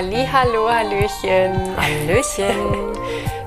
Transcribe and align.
Halli, 0.00 0.26
hallo, 0.32 0.66
hallöchen. 0.66 1.76
Hallöchen. 1.76 2.96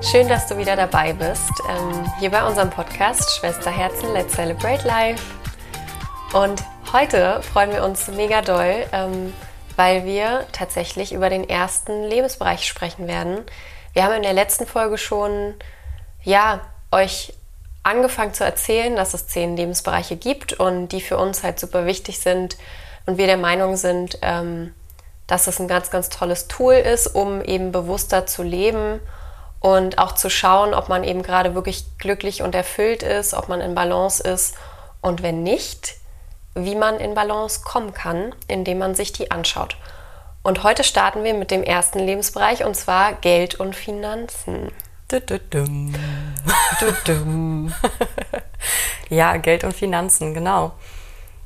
Schön, 0.00 0.28
dass 0.28 0.46
du 0.46 0.56
wieder 0.56 0.76
dabei 0.76 1.12
bist. 1.12 1.50
Ähm, 1.68 2.08
hier 2.20 2.30
bei 2.30 2.46
unserem 2.46 2.70
Podcast 2.70 3.36
Schwesterherzen 3.36 4.12
Let's 4.12 4.34
Celebrate 4.34 4.86
Life. 4.86 5.20
Und 6.32 6.62
heute 6.92 7.42
freuen 7.42 7.72
wir 7.72 7.82
uns 7.82 8.06
mega 8.06 8.40
doll, 8.40 8.86
ähm, 8.92 9.34
weil 9.74 10.04
wir 10.04 10.46
tatsächlich 10.52 11.12
über 11.12 11.28
den 11.28 11.48
ersten 11.48 12.04
Lebensbereich 12.04 12.68
sprechen 12.68 13.08
werden. 13.08 13.42
Wir 13.92 14.04
haben 14.04 14.14
in 14.14 14.22
der 14.22 14.32
letzten 14.32 14.64
Folge 14.64 14.96
schon, 14.96 15.54
ja, 16.22 16.60
euch 16.92 17.34
angefangen 17.82 18.32
zu 18.32 18.44
erzählen, 18.44 18.94
dass 18.94 19.12
es 19.12 19.26
zehn 19.26 19.56
Lebensbereiche 19.56 20.14
gibt 20.14 20.52
und 20.52 20.90
die 20.90 21.00
für 21.00 21.16
uns 21.16 21.42
halt 21.42 21.58
super 21.58 21.84
wichtig 21.84 22.20
sind 22.20 22.56
und 23.06 23.18
wir 23.18 23.26
der 23.26 23.38
Meinung 23.38 23.74
sind, 23.74 24.20
ähm, 24.22 24.72
dass 25.26 25.46
es 25.46 25.60
ein 25.60 25.68
ganz, 25.68 25.90
ganz 25.90 26.08
tolles 26.08 26.48
Tool 26.48 26.74
ist, 26.74 27.06
um 27.08 27.42
eben 27.42 27.72
bewusster 27.72 28.26
zu 28.26 28.42
leben 28.42 29.00
und 29.60 29.98
auch 29.98 30.12
zu 30.12 30.28
schauen, 30.28 30.74
ob 30.74 30.88
man 30.88 31.04
eben 31.04 31.22
gerade 31.22 31.54
wirklich 31.54 31.86
glücklich 31.98 32.42
und 32.42 32.54
erfüllt 32.54 33.02
ist, 33.02 33.32
ob 33.32 33.48
man 33.48 33.60
in 33.60 33.74
Balance 33.74 34.22
ist 34.22 34.56
und 35.00 35.22
wenn 35.22 35.42
nicht, 35.42 35.94
wie 36.54 36.74
man 36.74 36.98
in 36.98 37.14
Balance 37.14 37.62
kommen 37.64 37.94
kann, 37.94 38.34
indem 38.46 38.78
man 38.78 38.94
sich 38.94 39.12
die 39.12 39.30
anschaut. 39.30 39.76
Und 40.42 40.62
heute 40.62 40.84
starten 40.84 41.24
wir 41.24 41.32
mit 41.32 41.50
dem 41.50 41.62
ersten 41.62 41.98
Lebensbereich 41.98 42.64
und 42.64 42.76
zwar 42.76 43.14
Geld 43.14 43.54
und 43.54 43.74
Finanzen. 43.74 44.70
ja, 49.08 49.36
Geld 49.38 49.64
und 49.64 49.74
Finanzen, 49.74 50.34
genau. 50.34 50.72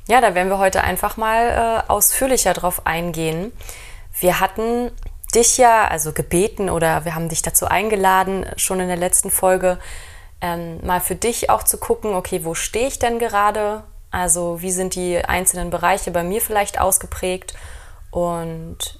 Ja, 0.09 0.21
da 0.21 0.33
werden 0.33 0.49
wir 0.49 0.57
heute 0.57 0.83
einfach 0.83 1.17
mal 1.17 1.83
äh, 1.87 1.91
ausführlicher 1.91 2.53
drauf 2.53 2.87
eingehen. 2.87 3.53
Wir 4.19 4.39
hatten 4.39 4.89
dich 5.35 5.59
ja 5.59 5.87
also 5.87 6.13
gebeten 6.13 6.71
oder 6.71 7.05
wir 7.05 7.13
haben 7.13 7.29
dich 7.29 7.43
dazu 7.43 7.67
eingeladen, 7.67 8.47
schon 8.55 8.79
in 8.79 8.87
der 8.87 8.97
letzten 8.97 9.29
Folge 9.29 9.77
ähm, 10.41 10.83
mal 10.83 10.99
für 10.99 11.13
dich 11.13 11.51
auch 11.51 11.61
zu 11.61 11.77
gucken, 11.77 12.15
okay, 12.15 12.43
wo 12.43 12.55
stehe 12.55 12.87
ich 12.87 12.97
denn 12.97 13.19
gerade? 13.19 13.83
Also 14.09 14.63
wie 14.63 14.71
sind 14.71 14.95
die 14.95 15.23
einzelnen 15.23 15.69
Bereiche 15.69 16.09
bei 16.09 16.23
mir 16.23 16.41
vielleicht 16.41 16.81
ausgeprägt? 16.81 17.53
Und 18.09 18.99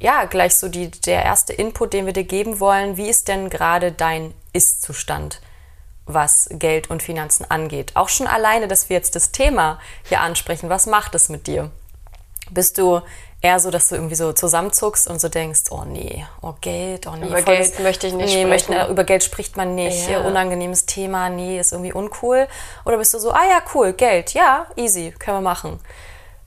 ja, 0.00 0.26
gleich 0.26 0.56
so 0.56 0.68
die, 0.68 0.90
der 0.90 1.24
erste 1.24 1.54
Input, 1.54 1.94
den 1.94 2.04
wir 2.04 2.12
dir 2.12 2.24
geben 2.24 2.60
wollen, 2.60 2.98
wie 2.98 3.08
ist 3.08 3.28
denn 3.28 3.48
gerade 3.48 3.90
dein 3.90 4.34
Ist-Zustand? 4.52 5.40
Was 6.06 6.48
Geld 6.52 6.90
und 6.90 7.02
Finanzen 7.02 7.48
angeht. 7.50 7.92
Auch 7.94 8.08
schon 8.08 8.26
alleine, 8.26 8.68
dass 8.68 8.88
wir 8.88 8.96
jetzt 8.96 9.14
das 9.14 9.32
Thema 9.32 9.78
hier 10.04 10.20
ansprechen. 10.20 10.68
Was 10.68 10.86
macht 10.86 11.14
es 11.14 11.28
mit 11.28 11.46
dir? 11.46 11.70
Bist 12.50 12.78
du 12.78 13.00
eher 13.40 13.58
so, 13.58 13.70
dass 13.70 13.88
du 13.88 13.96
irgendwie 13.96 14.14
so 14.14 14.32
zusammenzuckst 14.32 15.08
und 15.08 15.20
so 15.20 15.28
denkst, 15.28 15.62
oh 15.70 15.84
nee, 15.84 16.24
oh 16.42 16.54
Geld, 16.60 17.06
oh 17.06 17.16
nee. 17.16 17.26
Über 17.26 17.42
Geld 17.42 17.72
das, 17.72 17.78
möchte 17.80 18.06
ich 18.06 18.12
nicht 18.12 18.34
nee, 18.34 18.44
sprechen. 18.44 18.74
Möchte, 18.74 18.90
über 18.90 19.04
Geld 19.04 19.24
spricht 19.24 19.56
man 19.56 19.74
nicht. 19.74 20.08
Ja. 20.08 20.20
Unangenehmes 20.20 20.86
Thema, 20.86 21.28
nee, 21.28 21.58
ist 21.58 21.72
irgendwie 21.72 21.92
uncool. 21.92 22.46
Oder 22.84 22.98
bist 22.98 23.12
du 23.14 23.18
so, 23.18 23.32
ah 23.32 23.44
ja, 23.48 23.60
cool, 23.74 23.92
Geld, 23.92 24.32
ja, 24.34 24.66
easy, 24.76 25.12
können 25.18 25.38
wir 25.38 25.42
machen. 25.42 25.80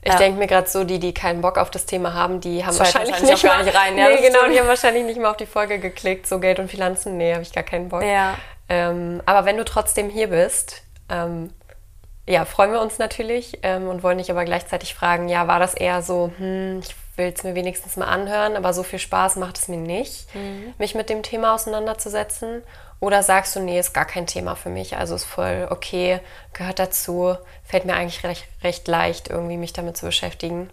Ich 0.00 0.12
ja. 0.12 0.18
denke 0.18 0.38
mir 0.38 0.46
gerade 0.46 0.68
so, 0.68 0.84
die, 0.84 1.00
die 1.00 1.12
keinen 1.12 1.40
Bock 1.40 1.58
auf 1.58 1.70
das 1.70 1.84
Thema 1.84 2.14
haben, 2.14 2.40
die 2.40 2.64
haben 2.64 2.78
wahrscheinlich, 2.78 3.12
wahrscheinlich, 3.12 3.42
nicht, 3.42 3.44
gar 3.44 3.62
nicht 3.62 3.76
rein. 3.76 3.98
Ja, 3.98 4.08
nee, 4.08 4.22
genau, 4.22 4.48
die 4.48 4.58
haben 4.58 4.68
wahrscheinlich 4.68 5.04
nicht 5.04 5.20
mal 5.20 5.30
auf 5.30 5.36
die 5.36 5.46
Folge 5.46 5.80
geklickt, 5.80 6.26
so 6.28 6.38
Geld 6.38 6.60
und 6.60 6.70
Finanzen. 6.70 7.16
Nee, 7.16 7.32
habe 7.32 7.42
ich 7.42 7.52
gar 7.52 7.64
keinen 7.64 7.88
Bock. 7.88 8.02
Ja. 8.02 8.36
Ähm, 8.68 9.22
aber 9.26 9.44
wenn 9.44 9.56
du 9.56 9.64
trotzdem 9.64 10.10
hier 10.10 10.28
bist, 10.28 10.82
ähm, 11.08 11.50
ja, 12.28 12.44
freuen 12.44 12.72
wir 12.72 12.80
uns 12.80 12.98
natürlich 12.98 13.60
ähm, 13.62 13.88
und 13.88 14.02
wollen 14.02 14.18
dich 14.18 14.30
aber 14.30 14.44
gleichzeitig 14.44 14.94
fragen, 14.94 15.28
ja, 15.28 15.46
war 15.46 15.60
das 15.60 15.74
eher 15.74 16.02
so, 16.02 16.32
hm, 16.36 16.80
ich 16.80 16.94
will 17.16 17.32
es 17.34 17.44
mir 17.44 17.54
wenigstens 17.54 17.96
mal 17.96 18.06
anhören, 18.06 18.56
aber 18.56 18.72
so 18.72 18.82
viel 18.82 18.98
Spaß 18.98 19.36
macht 19.36 19.58
es 19.58 19.68
mir 19.68 19.78
nicht, 19.78 20.34
mhm. 20.34 20.74
mich 20.78 20.94
mit 20.94 21.08
dem 21.08 21.22
Thema 21.22 21.54
auseinanderzusetzen? 21.54 22.62
Oder 22.98 23.22
sagst 23.22 23.54
du, 23.54 23.60
nee, 23.60 23.78
ist 23.78 23.92
gar 23.92 24.06
kein 24.06 24.26
Thema 24.26 24.56
für 24.56 24.70
mich, 24.70 24.96
also 24.96 25.14
ist 25.14 25.24
voll 25.24 25.68
okay, 25.70 26.20
gehört 26.54 26.78
dazu, 26.78 27.36
fällt 27.62 27.84
mir 27.84 27.94
eigentlich 27.94 28.24
recht, 28.24 28.46
recht 28.62 28.88
leicht, 28.88 29.28
irgendwie 29.28 29.58
mich 29.58 29.72
damit 29.72 29.96
zu 29.96 30.06
beschäftigen? 30.06 30.70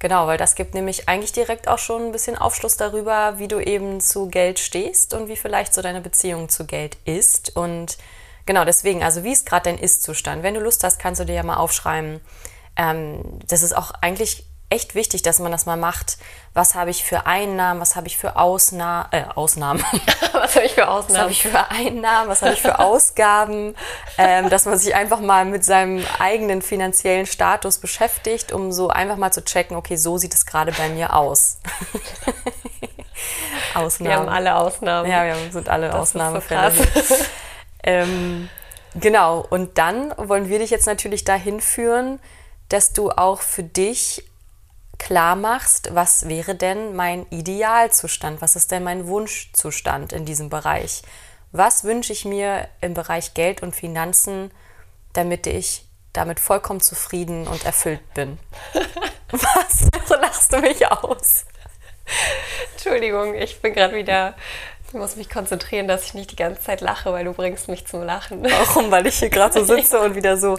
Genau, 0.00 0.28
weil 0.28 0.38
das 0.38 0.54
gibt 0.54 0.74
nämlich 0.74 1.08
eigentlich 1.08 1.32
direkt 1.32 1.66
auch 1.66 1.78
schon 1.78 2.06
ein 2.06 2.12
bisschen 2.12 2.38
Aufschluss 2.38 2.76
darüber, 2.76 3.38
wie 3.38 3.48
du 3.48 3.58
eben 3.58 4.00
zu 4.00 4.28
Geld 4.28 4.60
stehst 4.60 5.12
und 5.12 5.28
wie 5.28 5.36
vielleicht 5.36 5.74
so 5.74 5.82
deine 5.82 6.00
Beziehung 6.00 6.48
zu 6.48 6.66
Geld 6.66 6.96
ist. 7.04 7.56
Und 7.56 7.98
genau 8.46 8.64
deswegen, 8.64 9.02
also 9.02 9.24
wie 9.24 9.32
ist 9.32 9.44
gerade 9.44 9.64
dein 9.64 9.78
Ist-Zustand? 9.78 10.44
Wenn 10.44 10.54
du 10.54 10.60
Lust 10.60 10.84
hast, 10.84 11.00
kannst 11.00 11.20
du 11.20 11.24
dir 11.24 11.34
ja 11.34 11.42
mal 11.42 11.56
aufschreiben. 11.56 12.20
Ähm, 12.76 13.40
das 13.48 13.64
ist 13.64 13.76
auch 13.76 13.90
eigentlich 14.00 14.46
echt 14.70 14.94
wichtig, 14.94 15.22
dass 15.22 15.38
man 15.38 15.50
das 15.50 15.66
mal 15.66 15.76
macht. 15.76 16.18
Was 16.52 16.74
habe 16.74 16.90
ich 16.90 17.04
für 17.04 17.26
Einnahmen, 17.26 17.80
was 17.80 17.96
habe 17.96 18.06
ich 18.06 18.18
für 18.18 18.36
Ausna 18.36 19.08
äh, 19.12 19.24
Ausnahmen? 19.34 19.82
was 20.32 20.56
habe 20.56 20.66
ich 20.66 20.74
für 20.74 20.88
Ausnahmen? 20.88 21.14
Was 21.14 21.20
habe 21.20 21.30
ich 21.30 21.42
für 21.42 21.70
Einnahmen, 21.70 22.28
was 22.28 22.42
habe 22.42 22.52
ich 22.52 22.60
für 22.60 22.78
Ausgaben? 22.78 23.74
ähm, 24.18 24.50
dass 24.50 24.66
man 24.66 24.78
sich 24.78 24.94
einfach 24.94 25.20
mal 25.20 25.44
mit 25.44 25.64
seinem 25.64 26.04
eigenen 26.18 26.60
finanziellen 26.60 27.26
Status 27.26 27.78
beschäftigt, 27.78 28.52
um 28.52 28.72
so 28.72 28.88
einfach 28.88 29.16
mal 29.16 29.32
zu 29.32 29.44
checken, 29.44 29.76
okay, 29.76 29.96
so 29.96 30.18
sieht 30.18 30.34
es 30.34 30.44
gerade 30.44 30.72
bei 30.72 30.88
mir 30.88 31.14
aus. 31.14 31.58
Ausnahmen. 33.74 34.10
Wir 34.10 34.18
haben 34.18 34.28
alle 34.28 34.56
Ausnahmen. 34.56 35.10
Ja, 35.10 35.24
wir 35.24 35.36
sind 35.50 35.68
alle 35.68 35.88
das 35.88 35.96
Ausnahmefälle. 35.96 36.72
So 36.72 37.14
ähm, 37.82 38.48
genau, 38.94 39.44
und 39.48 39.78
dann 39.78 40.12
wollen 40.16 40.48
wir 40.48 40.58
dich 40.58 40.70
jetzt 40.70 40.86
natürlich 40.86 41.24
dahin 41.24 41.60
führen, 41.60 42.20
dass 42.68 42.92
du 42.92 43.10
auch 43.10 43.40
für 43.40 43.62
dich 43.62 44.27
klar 44.98 45.36
machst, 45.36 45.94
was 45.94 46.28
wäre 46.28 46.54
denn 46.54 46.94
mein 46.94 47.26
Idealzustand, 47.30 48.42
was 48.42 48.56
ist 48.56 48.70
denn 48.70 48.84
mein 48.84 49.06
Wunschzustand 49.06 50.12
in 50.12 50.24
diesem 50.24 50.50
Bereich. 50.50 51.02
Was 51.52 51.84
wünsche 51.84 52.12
ich 52.12 52.24
mir 52.24 52.68
im 52.80 52.94
Bereich 52.94 53.34
Geld 53.34 53.62
und 53.62 53.74
Finanzen, 53.74 54.50
damit 55.12 55.46
ich 55.46 55.86
damit 56.12 56.40
vollkommen 56.40 56.80
zufrieden 56.80 57.46
und 57.46 57.64
erfüllt 57.64 58.14
bin? 58.14 58.38
was? 59.30 59.88
So 60.06 60.14
lachst 60.16 60.52
du 60.52 60.58
mich 60.58 60.86
aus? 60.86 61.46
Entschuldigung, 62.72 63.34
ich 63.34 63.60
bin 63.60 63.74
gerade 63.74 63.94
wieder 63.94 64.34
ich 64.88 64.94
muss 64.94 65.16
mich 65.16 65.28
konzentrieren, 65.28 65.86
dass 65.86 66.04
ich 66.04 66.14
nicht 66.14 66.30
die 66.32 66.36
ganze 66.36 66.62
Zeit 66.62 66.80
lache, 66.80 67.12
weil 67.12 67.26
du 67.26 67.34
bringst 67.34 67.68
mich 67.68 67.86
zum 67.86 68.02
Lachen. 68.04 68.42
Warum? 68.42 68.90
Weil 68.90 69.06
ich 69.06 69.18
hier 69.18 69.28
gerade 69.28 69.52
so 69.52 69.64
sitze 69.76 70.00
und 70.00 70.14
wieder 70.14 70.38
so, 70.38 70.58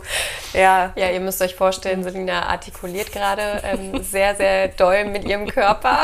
ja. 0.53 0.94
Ja, 0.95 1.09
ihr 1.09 1.19
müsst 1.19 1.41
euch 1.41 1.56
vorstellen, 1.56 2.03
Selina 2.03 2.44
artikuliert 2.47 3.12
gerade 3.12 3.62
ähm, 3.63 4.03
sehr, 4.03 4.35
sehr 4.35 4.68
doll 4.68 5.06
mit 5.06 5.25
ihrem 5.25 5.47
Körper 5.47 6.03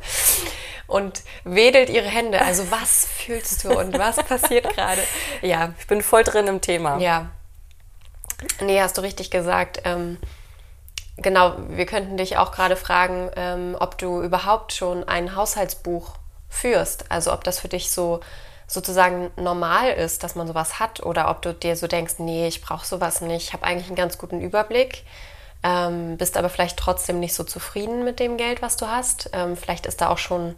und 0.86 1.22
wedelt 1.44 1.90
ihre 1.90 2.08
Hände. 2.08 2.40
Also 2.40 2.70
was 2.70 3.06
fühlst 3.06 3.64
du 3.64 3.78
und 3.78 3.98
was 3.98 4.16
passiert 4.16 4.74
gerade? 4.74 5.02
Ja. 5.42 5.74
Ich 5.78 5.86
bin 5.86 6.00
voll 6.00 6.24
drin 6.24 6.46
im 6.46 6.62
Thema. 6.62 6.98
Ja. 6.98 7.28
Nee, 8.62 8.80
hast 8.80 8.96
du 8.96 9.02
richtig 9.02 9.30
gesagt. 9.30 9.82
Ähm, 9.84 10.16
genau, 11.18 11.56
wir 11.68 11.84
könnten 11.84 12.16
dich 12.16 12.38
auch 12.38 12.50
gerade 12.50 12.76
fragen, 12.76 13.30
ähm, 13.36 13.76
ob 13.78 13.98
du 13.98 14.22
überhaupt 14.22 14.72
schon 14.72 15.04
ein 15.06 15.36
Haushaltsbuch 15.36 16.14
führst. 16.56 17.10
Also 17.10 17.32
ob 17.32 17.44
das 17.44 17.60
für 17.60 17.68
dich 17.68 17.90
so 17.90 18.20
sozusagen 18.66 19.30
normal 19.36 19.92
ist, 19.92 20.24
dass 20.24 20.34
man 20.34 20.46
sowas 20.46 20.80
hat 20.80 21.04
oder 21.04 21.30
ob 21.30 21.42
du 21.42 21.54
dir 21.54 21.76
so 21.76 21.86
denkst, 21.86 22.14
nee, 22.18 22.48
ich 22.48 22.62
brauche 22.62 22.84
sowas 22.84 23.20
nicht, 23.20 23.48
ich 23.48 23.52
habe 23.52 23.64
eigentlich 23.64 23.86
einen 23.86 23.96
ganz 23.96 24.18
guten 24.18 24.40
Überblick, 24.40 25.04
ähm, 25.62 26.16
bist 26.16 26.36
aber 26.36 26.48
vielleicht 26.48 26.76
trotzdem 26.76 27.20
nicht 27.20 27.34
so 27.34 27.44
zufrieden 27.44 28.04
mit 28.04 28.18
dem 28.18 28.36
Geld, 28.36 28.62
was 28.62 28.76
du 28.76 28.88
hast. 28.88 29.30
Ähm, 29.32 29.56
vielleicht 29.56 29.86
ist 29.86 30.00
da 30.00 30.08
auch 30.08 30.18
schon 30.18 30.56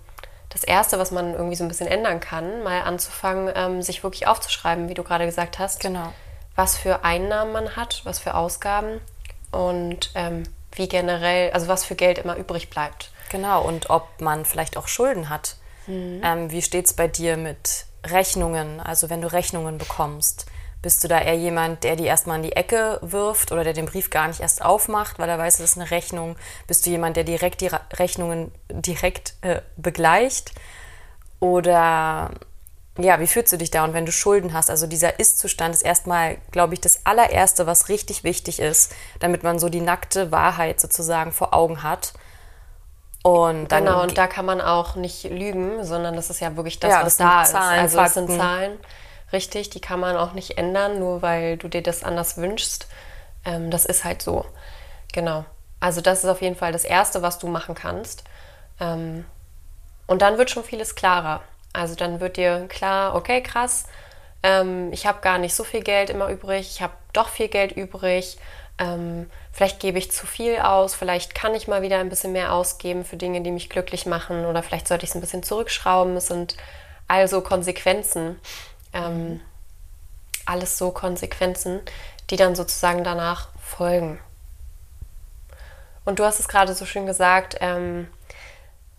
das 0.48 0.64
Erste, 0.64 0.98
was 0.98 1.10
man 1.10 1.34
irgendwie 1.34 1.56
so 1.56 1.64
ein 1.64 1.68
bisschen 1.68 1.86
ändern 1.86 2.20
kann, 2.20 2.62
mal 2.62 2.82
anzufangen, 2.82 3.52
ähm, 3.54 3.82
sich 3.82 4.02
wirklich 4.02 4.26
aufzuschreiben, 4.26 4.88
wie 4.88 4.94
du 4.94 5.02
gerade 5.02 5.26
gesagt 5.26 5.58
hast. 5.58 5.80
Genau. 5.80 6.12
Was 6.56 6.76
für 6.76 7.04
Einnahmen 7.04 7.52
man 7.52 7.76
hat, 7.76 8.00
was 8.04 8.18
für 8.18 8.34
Ausgaben 8.34 9.00
und 9.50 10.10
ähm, 10.14 10.44
wie 10.72 10.88
generell, 10.88 11.52
also 11.52 11.68
was 11.68 11.84
für 11.84 11.94
Geld 11.94 12.18
immer 12.18 12.36
übrig 12.36 12.70
bleibt. 12.70 13.10
Genau, 13.28 13.62
und 13.62 13.90
ob 13.90 14.20
man 14.20 14.46
vielleicht 14.46 14.76
auch 14.78 14.88
Schulden 14.88 15.28
hat. 15.28 15.56
Mhm. 15.88 16.20
Ähm, 16.22 16.50
wie 16.52 16.62
steht 16.62 16.86
es 16.86 16.92
bei 16.92 17.08
dir 17.08 17.36
mit 17.36 17.86
Rechnungen? 18.06 18.80
Also 18.80 19.10
wenn 19.10 19.22
du 19.22 19.32
Rechnungen 19.32 19.78
bekommst, 19.78 20.46
bist 20.80 21.02
du 21.02 21.08
da 21.08 21.20
eher 21.20 21.36
jemand, 21.36 21.82
der 21.82 21.96
die 21.96 22.04
erstmal 22.04 22.36
in 22.36 22.44
die 22.44 22.54
Ecke 22.54 22.98
wirft 23.02 23.50
oder 23.50 23.64
der 23.64 23.72
den 23.72 23.86
Brief 23.86 24.10
gar 24.10 24.28
nicht 24.28 24.40
erst 24.40 24.62
aufmacht, 24.64 25.18
weil 25.18 25.28
er 25.28 25.38
weiß, 25.38 25.58
es 25.58 25.72
ist 25.72 25.78
eine 25.78 25.90
Rechnung? 25.90 26.36
Bist 26.68 26.86
du 26.86 26.90
jemand, 26.90 27.16
der 27.16 27.24
direkt 27.24 27.60
die 27.60 27.70
Rechnungen 27.94 28.52
direkt 28.70 29.34
äh, 29.40 29.60
begleicht? 29.76 30.52
Oder 31.40 32.30
ja, 32.98 33.20
wie 33.20 33.26
fühlst 33.26 33.52
du 33.52 33.58
dich 33.58 33.70
da? 33.70 33.84
Und 33.84 33.92
wenn 33.94 34.06
du 34.06 34.12
Schulden 34.12 34.52
hast, 34.52 34.70
also 34.70 34.86
dieser 34.86 35.18
Ist-Zustand 35.18 35.74
ist 35.74 35.82
erstmal, 35.82 36.38
glaube 36.50 36.74
ich, 36.74 36.80
das 36.80 37.06
allererste, 37.06 37.66
was 37.66 37.88
richtig 37.88 38.24
wichtig 38.24 38.60
ist, 38.60 38.92
damit 39.20 39.42
man 39.42 39.58
so 39.58 39.68
die 39.68 39.80
nackte 39.80 40.30
Wahrheit 40.30 40.80
sozusagen 40.80 41.32
vor 41.32 41.54
Augen 41.54 41.82
hat. 41.82 42.12
Und 43.28 43.68
dann 43.72 43.84
genau, 43.84 44.02
und 44.02 44.16
da 44.16 44.26
kann 44.26 44.46
man 44.46 44.60
auch 44.60 44.94
nicht 44.94 45.24
lügen, 45.24 45.84
sondern 45.84 46.16
das 46.16 46.30
ist 46.30 46.40
ja 46.40 46.56
wirklich 46.56 46.80
das, 46.80 46.90
ja, 46.90 47.04
was 47.04 47.16
das 47.16 47.26
da 47.26 47.44
Zahlen, 47.44 47.84
ist. 47.84 47.96
Also 47.96 47.98
Fakten. 47.98 48.04
das 48.04 48.14
sind 48.14 48.38
Zahlen, 48.38 48.78
richtig, 49.32 49.70
die 49.70 49.80
kann 49.80 50.00
man 50.00 50.16
auch 50.16 50.32
nicht 50.32 50.56
ändern, 50.56 50.98
nur 50.98 51.20
weil 51.20 51.58
du 51.58 51.68
dir 51.68 51.82
das 51.82 52.04
anders 52.04 52.36
wünschst. 52.38 52.86
Ähm, 53.44 53.70
das 53.70 53.84
ist 53.84 54.04
halt 54.04 54.22
so. 54.22 54.46
Genau. 55.12 55.44
Also 55.80 56.00
das 56.00 56.24
ist 56.24 56.30
auf 56.30 56.40
jeden 56.42 56.56
Fall 56.56 56.72
das 56.72 56.84
Erste, 56.84 57.20
was 57.22 57.38
du 57.38 57.48
machen 57.48 57.74
kannst. 57.74 58.24
Ähm, 58.80 59.26
Und 60.06 60.22
dann 60.22 60.38
wird 60.38 60.50
schon 60.50 60.64
vieles 60.64 60.94
klarer. 60.94 61.42
Also 61.74 61.94
dann 61.94 62.20
wird 62.20 62.38
dir 62.38 62.66
klar, 62.68 63.14
okay, 63.14 63.42
krass, 63.42 63.84
ähm, 64.42 64.90
ich 64.92 65.06
habe 65.06 65.20
gar 65.20 65.36
nicht 65.38 65.54
so 65.54 65.64
viel 65.64 65.82
Geld 65.82 66.08
immer 66.10 66.28
übrig, 66.28 66.70
ich 66.72 66.80
habe 66.80 66.94
doch 67.12 67.28
viel 67.28 67.48
Geld 67.48 67.72
übrig. 67.72 68.38
Vielleicht 69.58 69.80
gebe 69.80 69.98
ich 69.98 70.12
zu 70.12 70.24
viel 70.24 70.58
aus, 70.58 70.94
vielleicht 70.94 71.34
kann 71.34 71.52
ich 71.52 71.66
mal 71.66 71.82
wieder 71.82 71.98
ein 71.98 72.10
bisschen 72.10 72.30
mehr 72.30 72.52
ausgeben 72.52 73.04
für 73.04 73.16
Dinge, 73.16 73.40
die 73.40 73.50
mich 73.50 73.68
glücklich 73.68 74.06
machen 74.06 74.46
oder 74.46 74.62
vielleicht 74.62 74.86
sollte 74.86 75.02
ich 75.02 75.10
es 75.10 75.16
ein 75.16 75.20
bisschen 75.20 75.42
zurückschrauben. 75.42 76.16
Es 76.16 76.28
sind 76.28 76.56
also 77.08 77.40
Konsequenzen. 77.40 78.38
Ähm, 78.92 79.40
alles 80.46 80.78
so 80.78 80.92
Konsequenzen, 80.92 81.80
die 82.30 82.36
dann 82.36 82.54
sozusagen 82.54 83.02
danach 83.02 83.48
folgen. 83.60 84.20
Und 86.04 86.20
du 86.20 86.24
hast 86.24 86.38
es 86.38 86.46
gerade 86.46 86.72
so 86.72 86.86
schön 86.86 87.06
gesagt, 87.06 87.56
ähm, 87.58 88.06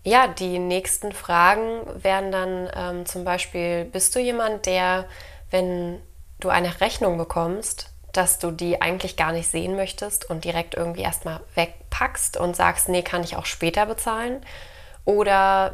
ja, 0.04 0.26
die 0.26 0.58
nächsten 0.58 1.12
Fragen 1.12 1.86
wären 2.02 2.30
dann 2.30 2.70
ähm, 2.74 3.06
zum 3.06 3.24
Beispiel, 3.24 3.86
bist 3.86 4.14
du 4.14 4.20
jemand, 4.20 4.66
der, 4.66 5.06
wenn 5.50 6.02
du 6.38 6.50
eine 6.50 6.82
Rechnung 6.82 7.16
bekommst, 7.16 7.90
dass 8.12 8.38
du 8.38 8.50
die 8.50 8.80
eigentlich 8.80 9.16
gar 9.16 9.32
nicht 9.32 9.50
sehen 9.50 9.76
möchtest 9.76 10.28
und 10.28 10.44
direkt 10.44 10.74
irgendwie 10.74 11.02
erstmal 11.02 11.40
wegpackst 11.54 12.36
und 12.36 12.56
sagst, 12.56 12.88
nee, 12.88 13.02
kann 13.02 13.22
ich 13.22 13.36
auch 13.36 13.46
später 13.46 13.86
bezahlen? 13.86 14.44
Oder 15.04 15.72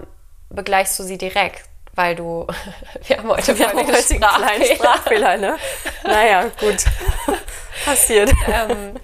begleichst 0.50 0.98
du 0.98 1.02
sie 1.02 1.18
direkt? 1.18 1.64
Weil 1.94 2.14
du, 2.14 2.46
wir 3.06 3.18
haben 3.18 3.28
heute, 3.28 3.58
wir 3.58 3.68
haben 3.68 3.78
heute 3.78 3.96
einen 4.10 4.20
kleinen 4.20 4.76
Sprachfehler, 4.76 5.36
ne? 5.38 5.56
Naja, 6.04 6.50
gut. 6.60 6.84
Passiert. 7.84 8.32
Ähm, 8.46 8.96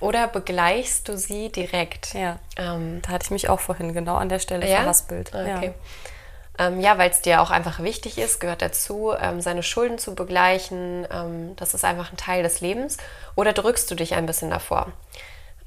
oder 0.00 0.28
begleichst 0.28 1.08
du 1.08 1.16
sie 1.16 1.50
direkt? 1.50 2.14
Ja. 2.14 2.38
Ähm, 2.56 3.00
da 3.02 3.12
hatte 3.12 3.24
ich 3.24 3.30
mich 3.30 3.48
auch 3.48 3.60
vorhin 3.60 3.94
genau 3.94 4.16
an 4.16 4.28
der 4.28 4.38
Stelle 4.38 4.68
ja? 4.68 4.78
verhaspelt. 4.78 5.30
Okay. 5.34 5.66
Ja, 5.66 5.74
ähm, 6.58 6.80
ja 6.80 6.98
weil 6.98 7.10
es 7.10 7.22
dir 7.22 7.40
auch 7.42 7.50
einfach 7.50 7.80
wichtig 7.80 8.18
ist, 8.18 8.40
gehört 8.40 8.62
dazu, 8.62 9.12
ähm, 9.18 9.40
seine 9.40 9.62
Schulden 9.62 9.98
zu 9.98 10.14
begleichen. 10.14 11.06
Ähm, 11.10 11.56
das 11.56 11.74
ist 11.74 11.84
einfach 11.84 12.12
ein 12.12 12.16
Teil 12.16 12.42
des 12.42 12.60
Lebens. 12.60 12.96
Oder 13.34 13.52
drückst 13.52 13.90
du 13.90 13.94
dich 13.94 14.14
ein 14.14 14.26
bisschen 14.26 14.50
davor? 14.50 14.92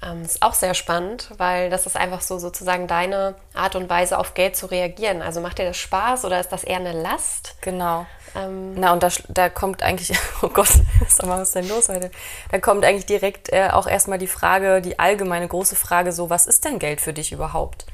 Ähm, 0.01 0.23
ist 0.23 0.41
auch 0.41 0.53
sehr 0.53 0.73
spannend, 0.73 1.29
weil 1.37 1.69
das 1.69 1.85
ist 1.85 1.97
einfach 1.97 2.21
so 2.21 2.39
sozusagen 2.39 2.87
deine 2.87 3.35
Art 3.53 3.75
und 3.75 3.89
Weise, 3.89 4.17
auf 4.17 4.33
Geld 4.33 4.55
zu 4.55 4.67
reagieren. 4.67 5.21
Also 5.21 5.41
macht 5.41 5.57
dir 5.57 5.65
das 5.65 5.77
Spaß 5.77 6.23
oder 6.23 6.39
ist 6.39 6.51
das 6.51 6.63
eher 6.63 6.77
eine 6.77 6.93
Last? 6.93 7.55
Genau. 7.61 8.05
Ähm, 8.35 8.75
Na, 8.75 8.93
und 8.93 9.03
da, 9.03 9.09
da 9.27 9.49
kommt 9.49 9.83
eigentlich, 9.83 10.17
oh 10.41 10.49
Gott, 10.49 10.69
was 11.17 11.41
ist 11.41 11.55
denn 11.55 11.67
los 11.67 11.89
heute? 11.89 12.11
Da 12.51 12.59
kommt 12.59 12.85
eigentlich 12.85 13.07
direkt 13.07 13.51
äh, 13.51 13.69
auch 13.71 13.87
erstmal 13.87 14.19
die 14.19 14.27
Frage, 14.27 14.81
die 14.81 14.99
allgemeine 14.99 15.47
große 15.47 15.75
Frage, 15.75 16.13
so, 16.13 16.29
was 16.29 16.47
ist 16.47 16.63
denn 16.63 16.79
Geld 16.79 17.01
für 17.01 17.13
dich 17.13 17.33
überhaupt? 17.33 17.85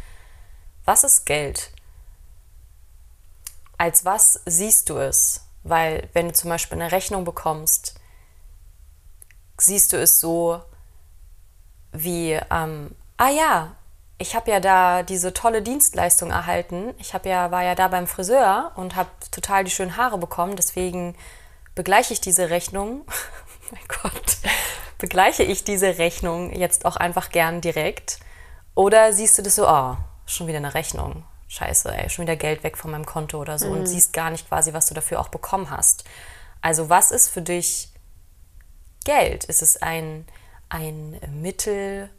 Was 0.84 1.04
ist 1.04 1.26
Geld? 1.26 1.72
Als 3.78 4.06
was 4.06 4.42
siehst 4.46 4.90
du 4.90 4.98
es? 4.98 5.42
Weil, 5.64 6.10
wenn 6.14 6.28
du 6.28 6.34
zum 6.34 6.50
Beispiel 6.50 6.80
eine 6.80 6.92
Rechnung 6.92 7.26
bekommst, 7.26 7.96
siehst 9.58 9.94
du 9.94 9.98
es 9.98 10.20
so, 10.20 10.62
wie, 11.92 12.40
ähm, 12.52 12.96
ah 13.18 13.30
ja, 13.30 13.76
ich 14.18 14.36
habe 14.36 14.52
ja 14.52 14.60
da 14.60 15.04
diese 15.04 15.34
tolle 15.34 15.62
Dienstleistung 15.62 16.32
erhalten. 16.32 16.94
Ich 17.00 17.14
habe 17.14 17.28
ja, 17.28 17.52
war 17.52 17.64
ja 17.64 17.76
da 17.76 17.88
beim 17.88 18.08
Friseur 18.08 18.72
und 18.76 18.96
habe 18.96 19.10
total 19.32 19.64
die 19.64 19.72
schönen 19.72 19.98
Haare 19.98 20.18
bekommen. 20.18 20.56
Deswegen 20.56 21.16
begleiche 21.74 22.14
ich 22.14 22.22
diese 22.22 22.50
Rechnung. 22.50 23.06
mein 23.72 23.84
Gott. 23.88 24.38
Begleiche 24.98 25.44
ich 25.44 25.64
diese 25.64 25.98
Rechnung 25.98 26.54
jetzt 26.54 26.86
auch 26.86 26.96
einfach 26.96 27.30
gern 27.30 27.60
direkt? 27.60 28.20
Oder 28.74 29.12
siehst 29.12 29.38
du 29.38 29.42
das 29.42 29.56
so, 29.56 29.68
oh, 29.68 29.98
schon 30.26 30.48
wieder 30.48 30.58
eine 30.58 30.74
Rechnung. 30.74 31.24
Scheiße, 31.56 31.96
ey, 31.96 32.10
schon 32.10 32.24
wieder 32.24 32.36
Geld 32.36 32.64
weg 32.64 32.78
von 32.78 32.92
meinem 32.92 33.06
Konto 33.06 33.40
oder 33.40 33.58
so 33.58 33.68
mhm. 33.68 33.80
und 33.80 33.86
siehst 33.88 34.14
gar 34.14 34.30
nicht 34.30 34.48
quasi, 34.48 34.74
was 34.74 34.88
du 34.88 34.94
dafür 34.94 35.20
auch 35.20 35.30
bekommen 35.30 35.70
hast. 35.70 36.04
Also 36.62 36.90
was 36.90 37.12
ist 37.12 37.30
für 37.30 37.42
dich 37.42 37.90
Geld? 39.04 39.44
Ist 39.46 39.62
es 39.62 39.82
ein 39.82 40.26
ein 40.70 41.20
Mittel 41.42 42.10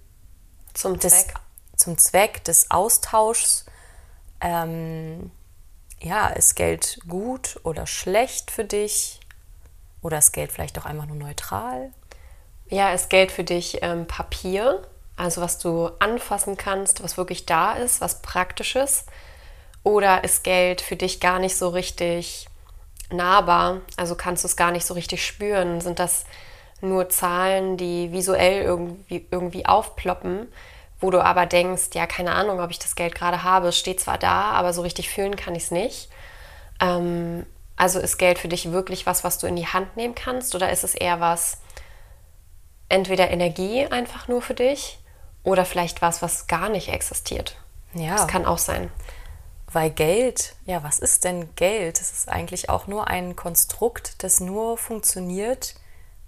zum 0.74 0.98
des, 0.98 1.26
Zweck, 1.26 1.34
zum 1.76 1.98
Zweck 1.98 2.44
des 2.44 2.70
Austauschs. 2.70 3.66
Ähm, 4.40 5.30
ja, 6.00 6.28
ist 6.28 6.54
Geld 6.54 6.98
gut 7.08 7.60
oder 7.64 7.86
schlecht 7.86 8.50
für 8.50 8.64
dich? 8.64 9.20
Oder 10.02 10.18
ist 10.18 10.32
Geld 10.32 10.52
vielleicht 10.52 10.78
auch 10.78 10.84
einfach 10.84 11.06
nur 11.06 11.16
neutral? 11.16 11.92
Ja, 12.68 12.92
ist 12.92 13.10
Geld 13.10 13.32
für 13.32 13.44
dich 13.44 13.78
ähm, 13.82 14.06
Papier, 14.06 14.86
also 15.16 15.40
was 15.40 15.58
du 15.58 15.90
anfassen 15.98 16.56
kannst, 16.56 17.02
was 17.02 17.16
wirklich 17.16 17.46
da 17.46 17.74
ist, 17.74 18.00
was 18.00 18.22
praktisches? 18.22 19.06
Oder 19.86 20.24
ist 20.24 20.42
Geld 20.42 20.80
für 20.80 20.96
dich 20.96 21.20
gar 21.20 21.38
nicht 21.38 21.56
so 21.56 21.68
richtig 21.68 22.48
nahbar, 23.12 23.82
also 23.96 24.16
kannst 24.16 24.42
du 24.42 24.48
es 24.48 24.56
gar 24.56 24.72
nicht 24.72 24.84
so 24.84 24.94
richtig 24.94 25.24
spüren? 25.24 25.80
Sind 25.80 26.00
das 26.00 26.24
nur 26.80 27.08
Zahlen, 27.08 27.76
die 27.76 28.10
visuell 28.10 28.62
irgendwie, 28.62 29.24
irgendwie 29.30 29.64
aufploppen, 29.64 30.48
wo 30.98 31.12
du 31.12 31.24
aber 31.24 31.46
denkst, 31.46 31.90
ja, 31.94 32.08
keine 32.08 32.32
Ahnung, 32.32 32.58
ob 32.58 32.72
ich 32.72 32.80
das 32.80 32.96
Geld 32.96 33.14
gerade 33.14 33.44
habe. 33.44 33.68
Es 33.68 33.78
steht 33.78 34.00
zwar 34.00 34.18
da, 34.18 34.50
aber 34.50 34.72
so 34.72 34.82
richtig 34.82 35.08
fühlen 35.08 35.36
kann 35.36 35.54
ich 35.54 35.62
es 35.62 35.70
nicht. 35.70 36.08
Ähm, 36.80 37.46
also 37.76 38.00
ist 38.00 38.18
Geld 38.18 38.40
für 38.40 38.48
dich 38.48 38.72
wirklich 38.72 39.06
was, 39.06 39.22
was 39.22 39.38
du 39.38 39.46
in 39.46 39.54
die 39.54 39.68
Hand 39.68 39.96
nehmen 39.96 40.16
kannst 40.16 40.56
oder 40.56 40.72
ist 40.72 40.82
es 40.82 40.96
eher 40.96 41.20
was, 41.20 41.58
entweder 42.88 43.30
Energie 43.30 43.86
einfach 43.86 44.26
nur 44.26 44.42
für 44.42 44.54
dich 44.54 44.98
oder 45.44 45.64
vielleicht 45.64 46.02
was, 46.02 46.22
was 46.22 46.48
gar 46.48 46.70
nicht 46.70 46.88
existiert? 46.88 47.56
Ja. 47.94 48.16
Das 48.16 48.26
kann 48.26 48.46
auch 48.46 48.58
sein. 48.58 48.90
Weil 49.72 49.90
Geld, 49.90 50.54
ja, 50.64 50.82
was 50.82 50.98
ist 50.98 51.24
denn 51.24 51.54
Geld? 51.56 52.00
Es 52.00 52.12
ist 52.12 52.28
eigentlich 52.28 52.70
auch 52.70 52.86
nur 52.86 53.08
ein 53.08 53.34
Konstrukt, 53.34 54.22
das 54.22 54.40
nur 54.40 54.78
funktioniert, 54.78 55.74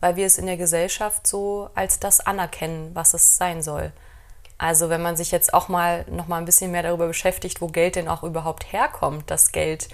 weil 0.01 0.17
wir 0.17 0.27
es 0.27 0.39
in 0.39 0.47
der 0.47 0.57
Gesellschaft 0.57 1.27
so 1.27 1.71
als 1.75 2.01
das 2.01 2.21
anerkennen, 2.21 2.91
was 2.95 3.15
es 3.15 3.37
sein 3.37 3.63
soll. 3.63 3.93
Also 4.59 4.91
wenn 4.91 5.03
man 5.03 5.17
sich 5.17 5.31
jetzt 5.31 5.55
auch 5.55 5.69
mal 5.69 6.05
noch 6.11 6.27
mal 6.27 6.39
ein 6.39 6.45
bisschen 6.45 6.73
mehr 6.73 6.83
darüber 6.83 7.07
beschäftigt, 7.07 7.61
wo 7.61 7.69
Geld 7.69 7.95
denn 7.95 8.09
auch 8.09 8.25
überhaupt 8.25 8.73
herkommt, 8.73 9.31
dass 9.31 9.53
Geld 9.53 9.89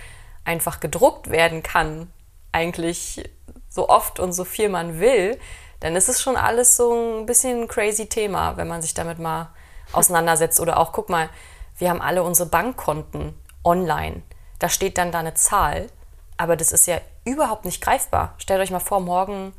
einfach 0.44 0.80
gedruckt 0.80 1.28
werden 1.30 1.62
kann, 1.62 2.10
eigentlich 2.50 3.30
so 3.68 3.88
oft 3.88 4.20
und 4.20 4.32
so 4.32 4.44
viel 4.44 4.70
man 4.70 5.00
will, 5.00 5.38
dann 5.80 5.96
ist 5.96 6.08
es 6.08 6.22
schon 6.22 6.36
alles 6.36 6.76
so 6.76 6.94
ein 6.94 7.26
bisschen 7.26 7.62
ein 7.62 7.68
crazy 7.68 8.06
Thema, 8.06 8.56
wenn 8.56 8.68
man 8.68 8.80
sich 8.80 8.94
damit 8.94 9.18
mal 9.18 9.50
auseinandersetzt. 9.92 10.60
Oder 10.60 10.78
auch, 10.78 10.92
guck 10.92 11.10
mal, 11.10 11.28
wir 11.76 11.90
haben 11.90 12.00
alle 12.00 12.22
unsere 12.22 12.48
Bankkonten 12.48 13.34
online. 13.64 14.22
Da 14.58 14.68
steht 14.68 14.98
dann 14.98 15.12
da 15.12 15.20
eine 15.20 15.34
Zahl, 15.34 15.88
aber 16.36 16.56
das 16.56 16.72
ist 16.72 16.86
ja 16.86 17.00
überhaupt 17.24 17.64
nicht 17.64 17.82
greifbar. 17.82 18.34
Stellt 18.38 18.60
euch 18.60 18.70
mal 18.70 18.80
vor, 18.80 19.00
morgen 19.00 19.52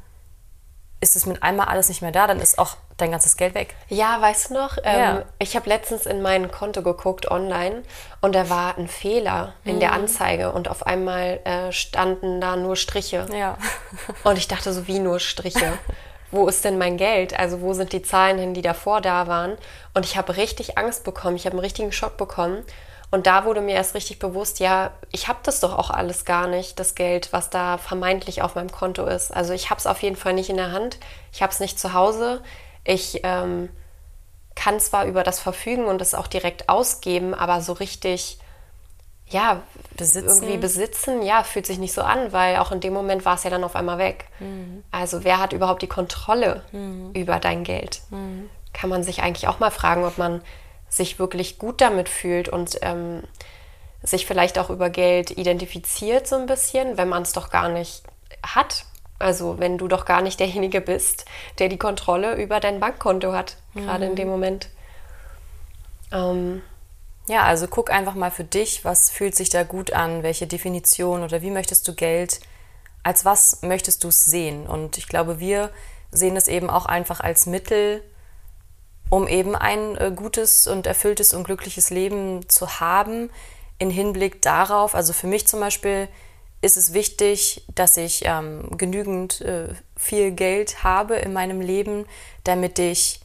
ist 1.02 1.16
es 1.16 1.26
mit 1.26 1.44
einmal 1.44 1.68
alles 1.68 1.90
nicht 1.90 2.02
mehr 2.02 2.12
da, 2.12 2.26
dann 2.26 2.40
ist 2.40 2.58
auch 2.58 2.78
dein 2.98 3.12
ganzes 3.12 3.36
Geld 3.36 3.54
weg. 3.54 3.76
Ja, 3.90 4.22
weißt 4.22 4.50
du 4.50 4.54
noch? 4.54 4.78
Ähm, 4.84 5.00
ja. 5.00 5.24
Ich 5.40 5.56
habe 5.56 5.68
letztens 5.70 6.06
in 6.06 6.22
mein 6.22 6.50
Konto 6.50 6.82
geguckt 6.82 7.30
online 7.30 7.84
und 8.22 8.34
da 8.34 8.50
war 8.50 8.78
ein 8.78 8.88
Fehler 8.88 9.54
in 9.66 9.76
mhm. 9.76 9.80
der 9.82 9.92
Anzeige 9.92 10.54
und 10.54 10.70
auf 10.70 10.88
einmal 10.88 11.42
äh, 11.44 11.72
standen 11.72 12.40
da 12.40 12.56
nur 12.56 12.76
Striche. 12.78 13.28
Ja. 13.34 13.58
und 14.24 14.38
ich 14.38 14.48
dachte 14.48 14.72
so, 14.72 14.88
wie 14.88 15.00
nur 15.00 15.20
Striche? 15.20 15.78
wo 16.32 16.48
ist 16.48 16.66
denn 16.66 16.78
mein 16.78 16.98
Geld? 16.98 17.38
Also 17.38 17.62
wo 17.62 17.74
sind 17.74 17.94
die 17.94 18.02
Zahlen 18.02 18.38
hin, 18.38 18.54
die 18.54 18.62
davor 18.62 19.02
da 19.02 19.28
waren? 19.28 19.58
Und 19.94 20.06
ich 20.06 20.18
habe 20.18 20.38
richtig 20.38 20.78
Angst 20.78 21.04
bekommen. 21.04 21.36
Ich 21.36 21.46
habe 21.46 21.54
einen 21.54 21.64
richtigen 21.64 21.92
Schock 21.92 22.18
bekommen. 22.18 22.64
Und 23.12 23.28
da 23.28 23.46
wurde 23.46 23.62
mir 23.62 23.76
erst 23.76 23.96
richtig 23.96 24.20
bewusst, 24.20 24.60
ja, 24.60 24.92
ich 25.12 25.28
habe 25.28 25.40
das 25.44 25.60
doch 25.60 25.78
auch 25.78 25.90
alles 25.90 26.26
gar 26.26 26.48
nicht, 26.48 26.80
das 26.80 26.96
Geld, 26.96 27.32
was 27.32 27.50
da 27.50 27.78
vermeintlich 27.78 28.42
auf 28.42 28.56
meinem 28.56 28.72
Konto 28.72 29.06
ist. 29.06 29.34
Also 29.34 29.54
ich 29.54 29.70
habe 29.70 29.80
es 29.80 29.88
auf 29.88 30.02
jeden 30.02 30.16
Fall 30.16 30.34
nicht 30.34 30.50
in 30.50 30.58
der 30.58 30.72
Hand, 30.72 30.98
ich 31.32 31.42
habe 31.42 31.54
es 31.54 31.60
nicht 31.60 31.80
zu 31.80 31.94
Hause. 31.94 32.42
Ich 32.84 33.22
ähm, 33.24 33.70
kann 34.56 34.80
zwar 34.80 35.06
über 35.06 35.24
das 35.24 35.40
verfügen 35.40 35.86
und 35.86 36.02
es 36.02 36.16
auch 36.16 36.28
direkt 36.28 36.70
ausgeben, 36.70 37.34
aber 37.34 37.62
so 37.62 37.74
richtig, 37.74 38.40
ja, 39.28 39.62
besitzen. 39.98 40.28
irgendwie 40.28 40.58
besitzen, 40.58 41.22
ja, 41.22 41.44
fühlt 41.44 41.66
sich 41.66 41.78
nicht 41.78 41.94
so 41.94 42.02
an, 42.02 42.32
weil 42.32 42.58
auch 42.58 42.72
in 42.72 42.80
dem 42.80 42.94
Moment 42.94 43.26
war 43.26 43.36
es 43.36 43.44
ja 43.44 43.50
dann 43.50 43.64
auf 43.64 43.76
einmal 43.76 43.98
weg. 43.98 44.26
Mhm. 44.40 44.84
Also 44.92 45.24
wer 45.24 45.40
hat 45.40 45.54
überhaupt 45.54 45.82
die 45.82 45.88
Kontrolle 45.88 46.64
mhm. 46.72 47.12
über 47.14 47.40
dein 47.40 47.64
Geld? 47.64 48.02
Mhm. 48.10 48.50
Kann 48.74 48.90
man 48.90 49.04
sich 49.04 49.22
eigentlich 49.22 49.48
auch 49.48 49.60
mal 49.60 49.72
fragen, 49.72 50.04
ob 50.06 50.18
man 50.18 50.42
sich 50.96 51.20
wirklich 51.20 51.58
gut 51.58 51.82
damit 51.82 52.10
fühlt 52.10 52.50
und 52.50 52.78
ähm, 52.82 53.24
sich 54.04 54.26
vielleicht 54.26 54.58
auch 54.60 54.70
über 54.70 54.90
Geld 54.90 55.32
identifiziert 55.32 56.28
so 56.28 56.36
ein 56.36 56.46
bisschen, 56.46 56.98
wenn 56.98 57.10
man 57.10 57.24
es 57.24 57.34
doch 57.34 57.50
gar 57.50 57.70
nicht 57.70 58.04
hat. 58.44 58.86
Also 59.18 59.60
wenn 59.60 59.78
du 59.78 59.88
doch 59.88 60.06
gar 60.06 60.22
nicht 60.22 60.40
derjenige 60.40 60.82
bist, 60.82 61.26
der 61.60 61.70
die 61.70 61.78
Kontrolle 61.78 62.36
über 62.36 62.60
dein 62.60 62.80
Bankkonto 62.80 63.34
hat, 63.34 63.58
mhm. 63.74 63.86
gerade 63.86 64.06
in 64.06 64.16
dem 64.16 64.28
Moment. 64.28 64.70
Ähm, 66.12 66.62
ja, 67.28 67.44
also 67.44 67.68
guck 67.68 67.92
einfach 67.92 68.14
mal 68.14 68.32
für 68.32 68.44
dich, 68.44 68.86
was 68.86 69.10
fühlt 69.10 69.36
sich 69.36 69.50
da 69.50 69.64
gut 69.64 69.94
an, 69.94 70.22
welche 70.22 70.48
Definition 70.48 71.24
oder 71.24 71.42
wie 71.42 71.50
möchtest 71.50 71.88
du 71.88 71.96
Geld, 71.96 72.40
als 73.04 73.26
was 73.26 73.62
möchtest 73.64 74.04
du 74.04 74.10
es 74.10 74.26
sehen? 74.26 74.68
Und 74.68 74.98
ich 74.98 75.08
glaube, 75.08 75.40
wir 75.40 75.72
sehen 76.12 76.36
es 76.36 76.48
eben 76.48 76.70
auch 76.70 76.86
einfach 76.86 77.22
als 77.22 77.46
Mittel, 77.46 78.04
um 79.10 79.28
eben 79.28 79.56
ein 79.56 79.96
äh, 79.98 80.12
gutes 80.16 80.68
und 80.68 80.88
erfülltes 80.88 81.34
und 81.34 81.44
glückliches 81.44 81.90
Leben 81.90 82.50
zu 82.50 82.80
haben, 82.80 83.30
in 83.78 83.90
Hinblick 83.90 84.42
darauf, 84.42 84.96
also 84.96 85.14
für 85.14 85.28
mich 85.28 85.48
zum 85.48 85.60
Beispiel 85.60 86.08
ist 86.62 86.78
es 86.78 86.94
wichtig, 86.94 87.66
dass 87.76 87.98
ich 87.98 88.24
ähm, 88.26 88.70
genügend 88.78 89.42
äh, 89.42 89.68
viel 89.96 90.32
Geld 90.32 90.84
habe 90.84 91.16
in 91.16 91.34
meinem 91.34 91.62
Leben, 91.62 92.06
damit 92.44 92.80
ich 92.80 93.20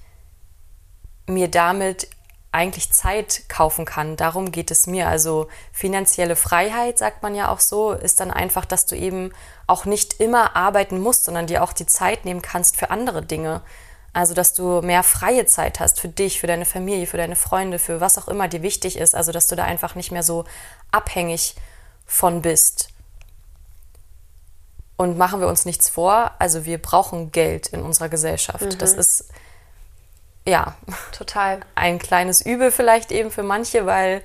mir 1.26 1.48
damit 1.48 2.08
eigentlich 2.52 2.92
Zeit 2.92 3.42
kaufen 3.48 3.84
kann. 3.84 4.16
Darum 4.16 4.50
geht 4.50 4.70
es 4.70 4.86
mir. 4.86 5.08
Also 5.08 5.46
finanzielle 5.72 6.34
Freiheit, 6.36 6.98
sagt 6.98 7.22
man 7.22 7.34
ja 7.34 7.48
auch 7.48 7.60
so, 7.60 7.92
ist 7.92 8.20
dann 8.20 8.30
einfach, 8.30 8.64
dass 8.64 8.86
du 8.86 8.96
eben 8.96 9.32
auch 9.66 9.84
nicht 9.84 10.20
immer 10.20 10.56
arbeiten 10.56 11.00
musst, 11.00 11.24
sondern 11.24 11.46
dir 11.46 11.62
auch 11.62 11.72
die 11.72 11.86
Zeit 11.86 12.24
nehmen 12.24 12.42
kannst 12.42 12.76
für 12.76 12.90
andere 12.90 13.22
Dinge. 13.22 13.62
Also, 14.12 14.34
dass 14.34 14.54
du 14.54 14.82
mehr 14.82 15.02
freie 15.02 15.46
Zeit 15.46 15.78
hast 15.78 16.00
für 16.00 16.08
dich, 16.08 16.40
für 16.40 16.46
deine 16.46 16.64
Familie, 16.64 17.06
für 17.06 17.16
deine 17.16 17.36
Freunde, 17.36 17.78
für 17.78 18.00
was 18.00 18.18
auch 18.18 18.28
immer 18.28 18.48
dir 18.48 18.62
wichtig 18.62 18.96
ist. 18.96 19.14
Also, 19.14 19.30
dass 19.30 19.48
du 19.48 19.56
da 19.56 19.64
einfach 19.64 19.94
nicht 19.94 20.10
mehr 20.10 20.22
so 20.22 20.44
abhängig 20.90 21.54
von 22.06 22.42
bist. 22.42 22.88
Und 24.96 25.16
machen 25.16 25.40
wir 25.40 25.48
uns 25.48 25.64
nichts 25.64 25.88
vor, 25.88 26.32
also 26.38 26.66
wir 26.66 26.76
brauchen 26.76 27.32
Geld 27.32 27.68
in 27.68 27.80
unserer 27.80 28.10
Gesellschaft. 28.10 28.60
Mhm. 28.60 28.78
Das 28.78 28.92
ist 28.92 29.30
ja 30.46 30.74
total 31.12 31.60
ein 31.74 31.98
kleines 31.98 32.44
Übel 32.44 32.70
vielleicht 32.70 33.12
eben 33.12 33.30
für 33.30 33.42
manche, 33.42 33.86
weil 33.86 34.22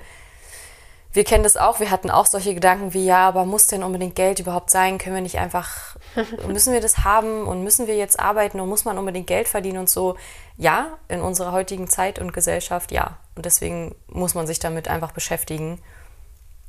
wir 1.15 1.23
kennen 1.23 1.43
das 1.43 1.57
auch. 1.57 1.79
Wir 1.79 1.91
hatten 1.91 2.11
auch 2.11 2.25
solche 2.25 2.53
Gedanken 2.53 2.93
wie, 2.93 3.05
ja, 3.05 3.27
aber 3.27 3.45
muss 3.45 3.67
denn 3.67 3.83
unbedingt 3.83 4.15
Geld 4.15 4.39
überhaupt 4.39 4.69
sein? 4.69 4.97
Können 4.97 5.15
wir 5.15 5.21
nicht 5.21 5.39
einfach, 5.39 5.95
müssen 6.47 6.73
wir 6.73 6.81
das 6.81 7.05
haben 7.05 7.47
und 7.47 7.63
müssen 7.63 7.87
wir 7.87 7.95
jetzt 7.95 8.19
arbeiten 8.19 8.59
und 8.59 8.69
muss 8.69 8.85
man 8.85 8.97
unbedingt 8.97 9.27
Geld 9.27 9.47
verdienen 9.47 9.79
und 9.79 9.89
so? 9.89 10.17
Ja, 10.57 10.97
in 11.07 11.21
unserer 11.21 11.51
heutigen 11.51 11.87
Zeit 11.87 12.19
und 12.19 12.33
Gesellschaft, 12.33 12.91
ja. 12.91 13.17
Und 13.35 13.45
deswegen 13.45 13.95
muss 14.07 14.35
man 14.35 14.45
sich 14.45 14.59
damit 14.59 14.87
einfach 14.87 15.11
beschäftigen. 15.11 15.81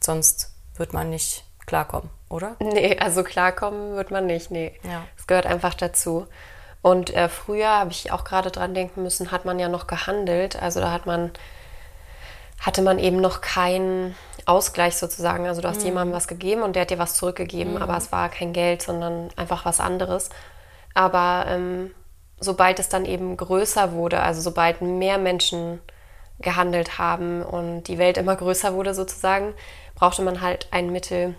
Sonst 0.01 0.55
wird 0.77 0.93
man 0.93 1.11
nicht 1.11 1.45
klarkommen, 1.67 2.11
oder? 2.29 2.57
Nee, 2.61 2.99
also 2.99 3.25
klarkommen 3.25 3.97
wird 3.97 4.11
man 4.11 4.27
nicht, 4.27 4.51
nee. 4.51 4.79
Ja. 4.85 5.05
Es 5.19 5.27
gehört 5.27 5.47
einfach 5.47 5.75
dazu. 5.75 6.27
Und 6.83 7.13
äh, 7.15 7.29
früher 7.29 7.71
habe 7.71 7.91
ich 7.91 8.13
auch 8.13 8.23
gerade 8.23 8.53
dran 8.53 8.73
denken 8.73 9.03
müssen, 9.03 9.33
hat 9.33 9.45
man 9.45 9.59
ja 9.59 9.69
noch 9.69 9.89
gehandelt. 9.89 10.63
Also 10.63 10.79
da 10.81 10.93
hat 10.93 11.05
man, 11.05 11.33
hatte 12.61 12.83
man 12.83 12.99
eben 12.99 13.21
noch 13.21 13.41
keinen 13.41 14.15
Ausgleich 14.47 14.97
sozusagen. 14.97 15.47
Also 15.47 15.61
du 15.61 15.69
hast 15.69 15.81
mhm. 15.81 15.87
jemandem 15.87 16.17
was 16.17 16.29
gegeben 16.29 16.63
und 16.63 16.75
der 16.75 16.83
hat 16.83 16.91
dir 16.91 16.99
was 16.99 17.15
zurückgegeben, 17.15 17.75
mhm. 17.75 17.83
aber 17.83 17.97
es 17.97 18.13
war 18.13 18.29
kein 18.29 18.53
Geld, 18.53 18.83
sondern 18.83 19.29
einfach 19.37 19.65
was 19.65 19.81
anderes. 19.81 20.31
Aber 20.95 21.47
ähm, 21.49 21.91
sobald 22.41 22.79
es 22.79 22.89
dann 22.89 23.05
eben 23.05 23.37
größer 23.37 23.93
wurde, 23.93 24.21
also 24.21 24.41
sobald 24.41 24.83
mehr 24.83 25.19
Menschen 25.19 25.81
gehandelt 26.39 26.99
haben 26.99 27.43
und 27.43 27.85
die 27.85 27.99
Welt 27.99 28.19
immer 28.19 28.37
größer 28.37 28.75
wurde 28.75 28.95
sozusagen, 28.95 29.55
brauchte 29.95 30.23
man 30.23 30.41
halt 30.41 30.69
ein 30.71 30.93
Mittel, 30.93 31.35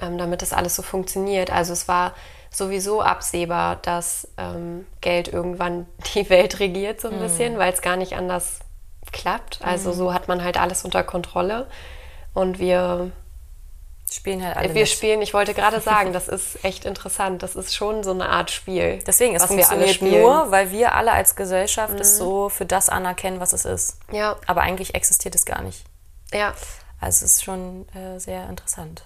ähm, 0.00 0.16
damit 0.18 0.42
das 0.42 0.52
alles 0.52 0.76
so 0.76 0.82
funktioniert. 0.82 1.50
Also 1.50 1.72
es 1.72 1.88
war 1.88 2.14
sowieso 2.50 3.02
absehbar, 3.02 3.76
dass 3.76 4.28
ähm, 4.38 4.86
Geld 5.00 5.28
irgendwann 5.28 5.86
die 6.14 6.28
Welt 6.30 6.60
regiert 6.60 7.00
so 7.00 7.08
ein 7.08 7.16
mhm. 7.16 7.22
bisschen, 7.22 7.58
weil 7.58 7.72
es 7.72 7.82
gar 7.82 7.96
nicht 7.96 8.14
anders 8.14 8.60
klappt. 9.12 9.60
Also 9.62 9.90
mhm. 9.90 9.94
so 9.94 10.14
hat 10.14 10.28
man 10.28 10.42
halt 10.42 10.60
alles 10.60 10.84
unter 10.84 11.02
Kontrolle 11.02 11.66
und 12.34 12.58
wir 12.58 13.10
spielen 14.10 14.44
halt 14.44 14.56
alle 14.56 14.74
Wir 14.74 14.82
mit. 14.82 14.88
spielen, 14.88 15.22
ich 15.22 15.34
wollte 15.34 15.54
gerade 15.54 15.80
sagen, 15.82 16.12
das 16.12 16.28
ist 16.28 16.64
echt 16.64 16.84
interessant. 16.84 17.42
Das 17.42 17.56
ist 17.56 17.74
schon 17.74 18.02
so 18.04 18.10
eine 18.10 18.28
Art 18.28 18.50
Spiel. 18.50 19.02
Deswegen, 19.06 19.34
es 19.34 19.44
funktioniert 19.44 20.02
nur, 20.02 20.50
weil 20.50 20.70
wir 20.70 20.94
alle 20.94 21.12
als 21.12 21.36
Gesellschaft 21.36 21.94
mhm. 21.94 22.00
es 22.00 22.16
so 22.16 22.48
für 22.48 22.66
das 22.66 22.88
anerkennen, 22.88 23.40
was 23.40 23.52
es 23.52 23.64
ist. 23.64 23.98
Ja. 24.10 24.36
Aber 24.46 24.62
eigentlich 24.62 24.94
existiert 24.94 25.34
es 25.34 25.44
gar 25.44 25.62
nicht. 25.62 25.84
Ja. 26.32 26.54
Also 27.00 27.24
es 27.24 27.32
ist 27.32 27.44
schon 27.44 27.86
äh, 27.94 28.18
sehr 28.18 28.48
interessant. 28.48 29.02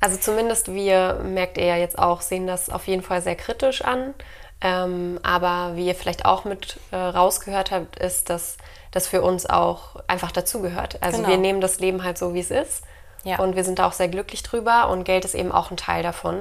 Also 0.00 0.18
zumindest 0.18 0.72
wir, 0.72 1.20
merkt 1.24 1.56
ihr 1.56 1.64
ja 1.64 1.76
jetzt 1.76 1.98
auch, 1.98 2.20
sehen 2.20 2.46
das 2.46 2.68
auf 2.68 2.86
jeden 2.86 3.02
Fall 3.02 3.22
sehr 3.22 3.36
kritisch 3.36 3.82
an. 3.82 4.14
Ähm, 4.60 5.20
aber 5.22 5.76
wie 5.76 5.86
ihr 5.86 5.94
vielleicht 5.94 6.24
auch 6.24 6.44
mit 6.44 6.78
äh, 6.90 6.96
rausgehört 6.96 7.70
habt, 7.70 7.98
ist, 7.98 8.30
dass 8.30 8.56
das 8.96 9.06
für 9.06 9.20
uns 9.20 9.44
auch 9.44 9.96
einfach 10.06 10.32
dazugehört. 10.32 11.02
Also 11.02 11.18
genau. 11.18 11.28
wir 11.28 11.36
nehmen 11.36 11.60
das 11.60 11.80
Leben 11.80 12.02
halt 12.02 12.16
so, 12.16 12.32
wie 12.32 12.40
es 12.40 12.50
ist. 12.50 12.82
Ja. 13.24 13.38
Und 13.40 13.54
wir 13.54 13.62
sind 13.62 13.78
da 13.78 13.86
auch 13.86 13.92
sehr 13.92 14.08
glücklich 14.08 14.42
drüber 14.42 14.88
und 14.88 15.04
Geld 15.04 15.24
ist 15.26 15.34
eben 15.34 15.52
auch 15.52 15.70
ein 15.70 15.76
Teil 15.76 16.02
davon. 16.02 16.40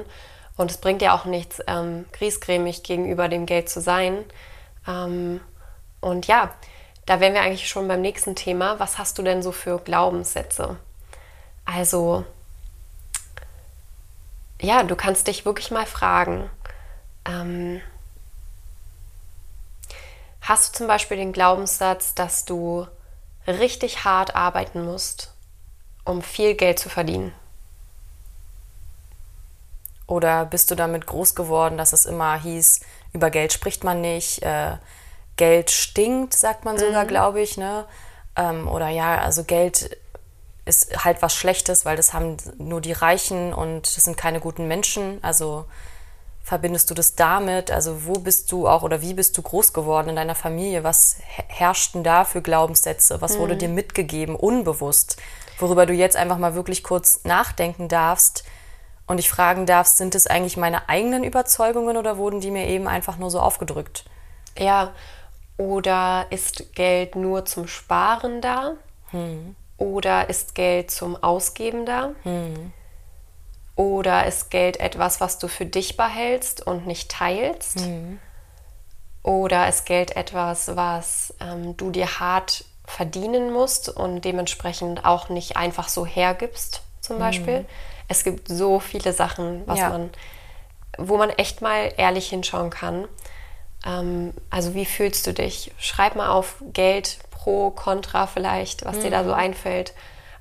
Und 0.56 0.72
es 0.72 0.78
bringt 0.78 1.02
ja 1.02 1.14
auch 1.14 1.26
nichts, 1.26 1.62
ähm, 1.68 2.06
griesgrämig 2.14 2.84
gegenüber 2.84 3.28
dem 3.28 3.46
Geld 3.46 3.68
zu 3.68 3.82
sein. 3.82 4.24
Ähm, 4.88 5.42
und 6.00 6.28
ja, 6.28 6.54
da 7.06 7.20
wären 7.20 7.34
wir 7.34 7.42
eigentlich 7.42 7.68
schon 7.68 7.90
beim 7.90 8.02
nächsten 8.02 8.36
Thema. 8.36 8.80
Was 8.80 8.98
hast 8.98 9.18
du 9.18 9.24
denn 9.24 9.44
so 9.44 9.52
für 9.52 9.80
Glaubenssätze? 9.80 10.78
Also, 11.66 12.24
ja, 14.62 14.84
du 14.84 14.96
kannst 14.96 15.28
dich 15.28 15.46
wirklich 15.46 15.72
mal 15.72 15.86
fragen, 15.86 16.50
ähm, 17.28 17.82
hast 20.46 20.70
du 20.70 20.78
zum 20.78 20.88
Beispiel 20.88 21.18
den 21.18 21.34
Glaubenssatz, 21.34 22.16
dass 22.16 22.46
du 22.46 22.88
richtig 23.48 24.06
hart 24.06 24.36
arbeiten 24.36 24.86
musst, 24.86 25.34
um 26.06 26.22
viel 26.22 26.56
Geld 26.56 26.80
zu 26.80 26.90
verdienen? 26.90 27.34
Oder 30.08 30.46
bist 30.46 30.70
du 30.70 30.76
damit 30.76 31.08
groß 31.08 31.34
geworden, 31.34 31.78
dass 31.78 31.94
es 31.94 32.06
immer 32.06 32.40
hieß, 32.40 32.82
über 33.14 33.32
Geld 33.32 33.54
spricht 33.54 33.84
man 33.84 34.02
nicht, 34.02 34.44
äh, 34.44 34.78
Geld 35.36 35.72
stinkt, 35.72 36.34
sagt 36.34 36.64
man 36.64 36.78
sogar, 36.78 37.04
mhm. 37.06 37.08
glaube 37.08 37.42
ich, 37.42 37.58
ne? 37.58 37.86
Ähm, 38.36 38.68
oder 38.68 38.90
ja, 38.90 39.18
also 39.18 39.44
Geld 39.44 39.98
ist 40.66 41.04
halt 41.04 41.22
was 41.22 41.36
Schlechtes, 41.36 41.86
weil 41.86 41.98
das 41.98 42.14
haben 42.14 42.38
nur 42.58 42.82
die 42.82 42.92
Reichen 42.92 43.54
und 43.54 43.84
das 43.84 44.04
sind 44.04 44.18
keine 44.18 44.40
guten 44.40 44.68
Menschen. 44.68 45.24
Also 45.24 45.66
verbindest 46.46 46.92
du 46.92 46.94
das 46.94 47.16
damit? 47.16 47.72
Also 47.72 48.06
wo 48.06 48.14
bist 48.14 48.52
du 48.52 48.68
auch 48.68 48.84
oder 48.84 49.02
wie 49.02 49.16
bist 49.16 49.36
du 49.36 49.42
groß 49.42 49.74
geworden 49.74 50.10
in 50.10 50.16
deiner 50.16 50.36
Familie? 50.36 50.84
Was 50.84 51.18
herrschten 51.26 52.04
da 52.04 52.24
für 52.24 52.44
Glaubenssätze? 52.44 53.20
Was 53.20 53.40
wurde 53.40 53.56
mhm. 53.56 53.60
dir 53.60 53.70
mitgegeben, 53.70 54.36
unbewusst? 54.36 55.18
Worüber 55.58 55.88
du 55.88 55.94
jetzt 55.94 56.16
einfach 56.16 56.38
mal 56.38 56.54
wirklich 56.54 56.84
kurz 56.84 57.24
nachdenken 57.24 57.88
darfst 57.88 58.44
und 59.08 59.18
dich 59.18 59.30
fragen 59.30 59.66
darfst, 59.66 59.98
sind 59.98 60.14
es 60.14 60.28
eigentlich 60.28 60.56
meine 60.56 60.88
eigenen 60.88 61.24
Überzeugungen 61.24 61.98
oder 61.98 62.18
wurden 62.18 62.42
die 62.42 62.52
mir 62.52 62.68
eben 62.68 62.88
einfach 62.88 63.18
nur 63.18 63.32
so 63.32 63.40
aufgedrückt? 63.40 64.06
Ja, 64.56 64.94
oder 65.58 66.28
ist 66.30 66.76
Geld 66.76 67.16
nur 67.16 67.46
zum 67.46 67.68
Sparen 67.68 68.42
da? 68.42 68.74
Hm. 69.10 69.56
Oder 69.78 70.30
ist 70.30 70.54
Geld 70.54 70.92
zum 70.92 71.16
Ausgeben 71.22 71.88
da? 71.88 72.12
Hm. 72.22 72.72
Oder 73.76 74.26
ist 74.26 74.52
Geld 74.52 74.80
etwas, 74.80 75.20
was 75.20 75.38
du 75.38 75.48
für 75.48 75.66
dich 75.66 75.98
behältst 75.98 76.66
und 76.66 76.88
nicht 76.88 77.12
teilst? 77.12 77.82
Hm. 77.82 78.20
Oder 79.22 79.68
ist 79.68 79.86
Geld 79.86 80.16
etwas, 80.16 80.76
was 80.76 81.34
ähm, 81.42 81.76
du 81.76 81.92
dir 81.92 82.20
hart 82.20 82.64
verdienen 82.86 83.52
musst 83.52 83.90
und 83.90 84.22
dementsprechend 84.22 85.04
auch 85.04 85.30
nicht 85.30 85.58
einfach 85.58 85.90
so 85.90 86.06
hergibst, 86.06 86.84
zum 87.02 87.20
Beispiel? 87.20 87.60
Hm. 87.60 87.66
Es 88.08 88.24
gibt 88.24 88.48
so 88.48 88.80
viele 88.80 89.14
Sachen, 89.14 89.64
was 89.66 89.80
ja. 89.80 89.90
man, 89.90 90.10
wo 90.98 91.18
man 91.18 91.32
echt 91.32 91.62
mal 91.62 91.92
ehrlich 91.98 92.30
hinschauen 92.30 92.70
kann. 92.70 93.08
Ähm, 93.86 94.34
also 94.50 94.74
wie 94.74 94.86
fühlst 94.86 95.26
du 95.28 95.34
dich? 95.34 95.72
Schreib 95.80 96.16
mal 96.16 96.30
auf 96.30 96.58
Geld 96.74 97.20
pro, 97.32 97.72
contra 97.72 98.28
vielleicht, 98.28 98.86
was 98.86 98.98
mhm. 98.98 99.02
dir 99.02 99.12
da 99.12 99.24
so 99.24 99.32
mhm. 99.32 99.36
einfällt. 99.40 99.94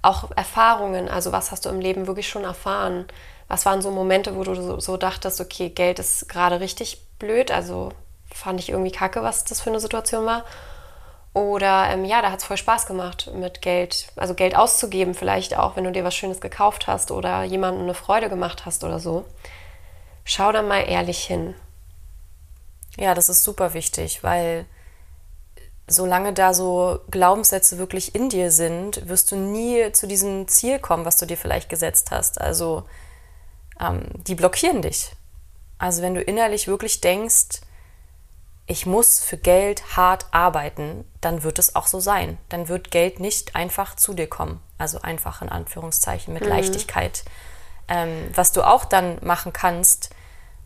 Auch 0.05 0.31
Erfahrungen, 0.37 1.09
also 1.09 1.33
was 1.33 1.51
hast 1.51 1.65
du 1.65 1.71
im 1.71 1.81
Leben 1.81 2.07
wirklich 2.07 2.29
schon 2.29 2.45
erfahren? 2.45 3.07
Was 3.49 3.65
waren 3.65 3.81
so 3.81 3.91
Momente, 3.91 4.37
wo 4.37 4.45
du 4.45 4.55
so, 4.55 4.79
so 4.79 4.97
dachtest, 4.99 5.41
okay, 5.41 5.71
Geld 5.71 5.99
ist 5.99 6.29
gerade 6.29 6.61
richtig 6.61 7.01
blöd, 7.19 7.51
also 7.51 7.91
fand 8.33 8.61
ich 8.61 8.69
irgendwie 8.69 8.93
kacke, 8.93 9.23
was 9.23 9.45
das 9.45 9.63
für 9.63 9.71
eine 9.71 9.81
Situation 9.81 10.27
war. 10.27 10.45
Oder 11.33 11.89
ähm, 11.89 12.05
ja, 12.05 12.21
da 12.21 12.31
hat 12.31 12.41
es 12.41 12.45
voll 12.45 12.59
Spaß 12.59 12.87
gemacht, 12.87 13.31
mit 13.35 13.63
Geld, 13.63 14.09
also 14.17 14.35
Geld 14.35 14.55
auszugeben, 14.55 15.15
vielleicht 15.15 15.57
auch, 15.57 15.75
wenn 15.75 15.85
du 15.85 15.91
dir 15.91 16.05
was 16.05 16.15
Schönes 16.15 16.41
gekauft 16.41 16.87
hast 16.87 17.11
oder 17.11 17.43
jemandem 17.43 17.85
eine 17.85 17.95
Freude 17.95 18.29
gemacht 18.29 18.67
hast 18.67 18.85
oder 18.85 19.01
so. 19.01 19.25
Schau 20.25 20.53
da 20.53 20.61
mal 20.61 20.81
ehrlich 20.81 21.25
hin. 21.25 21.55
Ja, 22.99 23.15
das 23.15 23.31
ist 23.31 23.43
super 23.43 23.73
wichtig, 23.73 24.23
weil 24.23 24.67
solange 25.87 26.33
da 26.33 26.55
so 26.55 27.01
Glaubenssätze 27.11 27.79
wirklich 27.79 28.15
in 28.15 28.29
dir 28.29 28.51
sind, 28.51 29.09
wirst 29.09 29.31
du 29.33 29.37
nie 29.37 29.93
zu 29.93 30.07
diesem 30.07 30.49
Ziel 30.49 30.79
kommen, 30.79 31.05
was 31.05 31.17
du 31.17 31.27
dir 31.27 31.37
vielleicht 31.37 31.69
gesetzt 31.69 32.11
hast. 32.11 32.41
Also 32.41 32.85
ähm, 33.81 34.07
die 34.27 34.35
blockieren 34.35 34.83
dich. 34.83 35.13
Also 35.79 36.03
wenn 36.03 36.15
du 36.15 36.23
innerlich 36.23 36.69
wirklich 36.69 37.01
denkst, 37.01 37.61
ich 38.67 38.87
muss 38.87 39.21
für 39.21 39.37
Geld 39.37 39.97
hart 39.97 40.27
arbeiten, 40.31 41.05
dann 41.21 41.43
wird 41.43 41.59
es 41.59 41.77
auch 41.77 41.87
so 41.87 42.01
sein. 42.01 42.39
Dann 42.49 42.69
wird 42.69 42.91
Geld 42.91 43.21
nicht 43.21 43.55
einfach 43.55 43.95
zu 43.95 44.15
dir 44.15 44.27
kommen. 44.27 44.61
Also 44.79 45.03
einfach 45.03 45.43
in 45.43 45.51
Anführungszeichen 45.51 46.33
mit 46.33 46.45
mhm. 46.45 46.49
Leichtigkeit. 46.49 47.25
Ähm, 47.89 48.31
was 48.35 48.53
du 48.53 48.63
auch 48.63 48.87
dann 48.87 49.19
machen 49.23 49.53
kannst, 49.53 50.09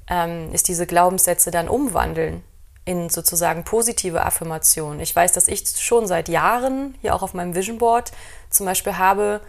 ähm, 0.09 0.53
ist 0.53 0.69
diese 0.69 0.87
Glaubenssätze 0.87 1.51
dann 1.51 1.69
umwandeln 1.69 2.45
in 2.89 3.11
sozusagen 3.11 3.65
positive 3.65 4.25
Affirmationen. 4.25 5.01
Ich 5.01 5.15
weiß, 5.15 5.33
dass 5.33 5.47
ich 5.47 5.69
schon 5.77 6.07
seit 6.07 6.31
Jahren 6.31 6.95
hier 7.03 7.15
auch 7.15 7.21
auf 7.21 7.35
meinem 7.35 7.55
Vision 7.55 7.77
Board 7.77 8.13
zum 8.49 8.65
Beispiel 8.65 8.97
habe, 8.97 9.43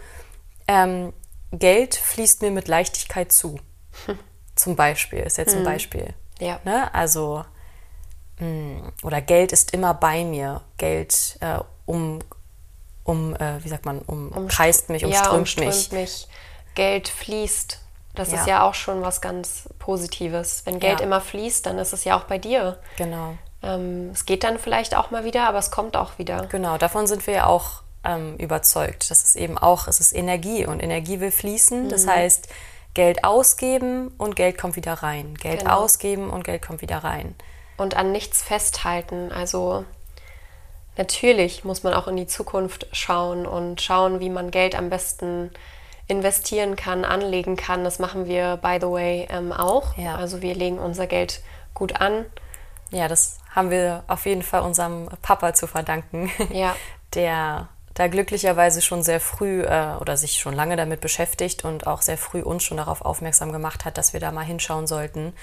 ähm, 0.68 1.14
Geld 1.50 1.94
fließt 1.94 2.42
mir 2.42 2.50
mit 2.50 2.68
Leichtigkeit 2.68 3.32
zu. 3.32 3.58
Zum 4.54 4.76
Beispiel, 4.76 5.20
ist 5.20 5.38
jetzt 5.38 5.56
ein 5.56 5.64
Beispiel. 5.64 6.12
Ja. 6.38 6.60
Ne? 6.64 6.92
Also, 6.92 7.46
mh, 8.40 8.92
oder 9.02 9.22
Geld 9.22 9.52
ist 9.52 9.72
immer 9.72 9.94
bei 9.94 10.22
mir. 10.22 10.60
Geld 10.76 11.38
äh, 11.40 11.60
um, 11.86 12.18
um 13.04 13.34
äh, 13.36 13.64
wie 13.64 13.68
sagt 13.70 13.86
man, 13.86 14.00
umkreist 14.00 14.90
mich, 14.90 15.00
ja, 15.00 15.08
umströmt 15.08 15.38
umströmt 15.38 15.92
mich. 15.92 15.92
mich. 15.92 16.28
Geld 16.74 17.08
fließt. 17.08 17.80
Das 18.14 18.32
Ja. 18.32 18.40
ist 18.40 18.46
ja 18.46 18.62
auch 18.68 18.74
schon 18.74 19.02
was 19.02 19.20
ganz 19.20 19.68
Positives. 19.78 20.62
Wenn 20.66 20.80
Geld 20.80 21.00
Ja. 21.00 21.06
immer 21.06 21.20
fließt, 21.20 21.64
dann 21.66 21.78
ist 21.78 21.92
es 21.92 22.04
ja 22.04 22.18
auch 22.18 22.24
bei 22.24 22.38
dir. 22.38 22.78
Genau. 22.96 23.34
Ähm, 23.62 24.10
es 24.12 24.26
geht 24.26 24.42
dann 24.42 24.58
vielleicht 24.58 24.96
auch 24.96 25.10
mal 25.10 25.24
wieder, 25.24 25.46
aber 25.48 25.58
es 25.58 25.70
kommt 25.70 25.96
auch 25.96 26.18
wieder. 26.18 26.46
Genau, 26.46 26.78
davon 26.78 27.06
sind 27.06 27.26
wir 27.26 27.34
ja 27.34 27.46
auch 27.46 27.82
ähm, 28.02 28.36
überzeugt. 28.38 29.10
Das 29.10 29.22
ist 29.24 29.36
eben 29.36 29.58
auch, 29.58 29.86
es 29.86 30.00
ist 30.00 30.12
Energie 30.14 30.64
und 30.66 30.82
Energie 30.82 31.20
will 31.20 31.30
fließen. 31.30 31.90
Das 31.90 32.06
Mhm. 32.06 32.10
heißt, 32.10 32.48
Geld 32.94 33.24
ausgeben 33.24 34.08
und 34.16 34.36
Geld 34.36 34.56
kommt 34.56 34.74
wieder 34.74 34.94
rein. 34.94 35.34
Geld 35.34 35.60
Genau. 35.60 35.82
ausgeben 35.82 36.30
und 36.30 36.42
Geld 36.42 36.62
kommt 36.66 36.80
wieder 36.80 36.98
rein. 37.04 37.34
Und 37.76 37.96
an 37.96 38.10
nichts 38.10 38.40
festhalten. 38.42 39.30
Also 39.32 39.84
natürlich 40.96 41.64
muss 41.64 41.82
man 41.82 41.94
auch 41.94 42.08
in 42.08 42.16
die 42.16 42.26
Zukunft 42.26 42.86
schauen 42.92 43.46
und 43.46 43.80
schauen, 43.80 44.20
wie 44.20 44.30
man 44.30 44.50
Geld 44.50 44.74
am 44.74 44.90
besten 44.90 45.50
investieren 46.10 46.76
kann, 46.76 47.04
anlegen 47.04 47.56
kann. 47.56 47.84
Das 47.84 47.98
machen 47.98 48.26
wir, 48.26 48.56
by 48.58 48.78
the 48.80 48.86
way, 48.88 49.28
ähm, 49.30 49.52
auch. 49.52 49.96
Ja. 49.96 50.16
Also 50.16 50.42
wir 50.42 50.54
legen 50.54 50.78
unser 50.78 51.06
Geld 51.06 51.42
gut 51.74 52.00
an. 52.00 52.26
Ja, 52.90 53.06
das 53.08 53.38
haben 53.54 53.70
wir 53.70 54.02
auf 54.08 54.26
jeden 54.26 54.42
Fall 54.42 54.62
unserem 54.62 55.08
Papa 55.22 55.54
zu 55.54 55.66
verdanken, 55.66 56.30
Ja. 56.52 56.74
der 57.14 57.68
da 57.94 58.06
glücklicherweise 58.06 58.82
schon 58.82 59.02
sehr 59.02 59.20
früh 59.20 59.62
äh, 59.62 59.96
oder 60.00 60.16
sich 60.16 60.34
schon 60.38 60.54
lange 60.54 60.76
damit 60.76 61.00
beschäftigt 61.00 61.64
und 61.64 61.86
auch 61.86 62.02
sehr 62.02 62.16
früh 62.18 62.40
uns 62.40 62.62
schon 62.62 62.76
darauf 62.76 63.02
aufmerksam 63.02 63.52
gemacht 63.52 63.84
hat, 63.84 63.98
dass 63.98 64.12
wir 64.12 64.20
da 64.20 64.30
mal 64.30 64.44
hinschauen 64.44 64.86
sollten. 64.86 65.34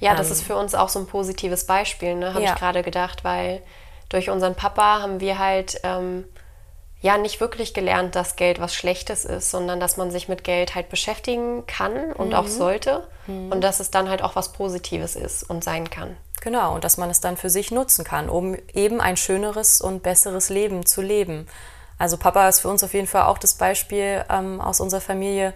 Ja, 0.00 0.14
das 0.14 0.30
ist 0.30 0.42
für 0.44 0.54
uns 0.56 0.76
auch 0.76 0.88
so 0.88 1.00
ein 1.00 1.06
positives 1.06 1.66
Beispiel, 1.66 2.14
ne? 2.14 2.32
habe 2.34 2.44
Ja. 2.44 2.52
ich 2.54 2.58
gerade 2.58 2.82
gedacht, 2.84 3.24
weil 3.24 3.62
durch 4.08 4.30
unseren 4.30 4.54
Papa 4.54 5.00
haben 5.02 5.18
wir 5.18 5.38
halt 5.40 5.80
ähm, 5.82 6.24
ja 7.00 7.16
nicht 7.16 7.40
wirklich 7.40 7.74
gelernt, 7.74 8.14
dass 8.16 8.36
Geld 8.36 8.60
was 8.60 8.74
Schlechtes 8.74 9.24
ist, 9.24 9.50
sondern 9.50 9.78
dass 9.78 9.96
man 9.96 10.10
sich 10.10 10.28
mit 10.28 10.42
Geld 10.42 10.74
halt 10.74 10.88
beschäftigen 10.88 11.66
kann 11.66 12.12
und 12.12 12.34
auch 12.34 12.48
sollte 12.48 13.06
und 13.26 13.60
dass 13.60 13.78
es 13.78 13.90
dann 13.90 14.08
halt 14.08 14.22
auch 14.22 14.34
was 14.36 14.52
Positives 14.52 15.14
ist 15.14 15.48
und 15.48 15.62
sein 15.62 15.90
kann. 15.90 16.16
Genau, 16.40 16.74
und 16.74 16.84
dass 16.84 16.96
man 16.96 17.10
es 17.10 17.20
dann 17.20 17.36
für 17.36 17.50
sich 17.50 17.70
nutzen 17.70 18.04
kann, 18.04 18.28
um 18.28 18.56
eben 18.72 19.00
ein 19.00 19.16
schöneres 19.16 19.80
und 19.80 20.02
besseres 20.02 20.50
Leben 20.50 20.86
zu 20.86 21.02
leben. 21.02 21.46
Also 21.98 22.16
Papa 22.16 22.48
ist 22.48 22.60
für 22.60 22.68
uns 22.68 22.84
auf 22.84 22.94
jeden 22.94 23.08
Fall 23.08 23.24
auch 23.24 23.38
das 23.38 23.54
Beispiel 23.54 24.24
ähm, 24.30 24.60
aus 24.60 24.80
unserer 24.80 25.00
Familie, 25.00 25.52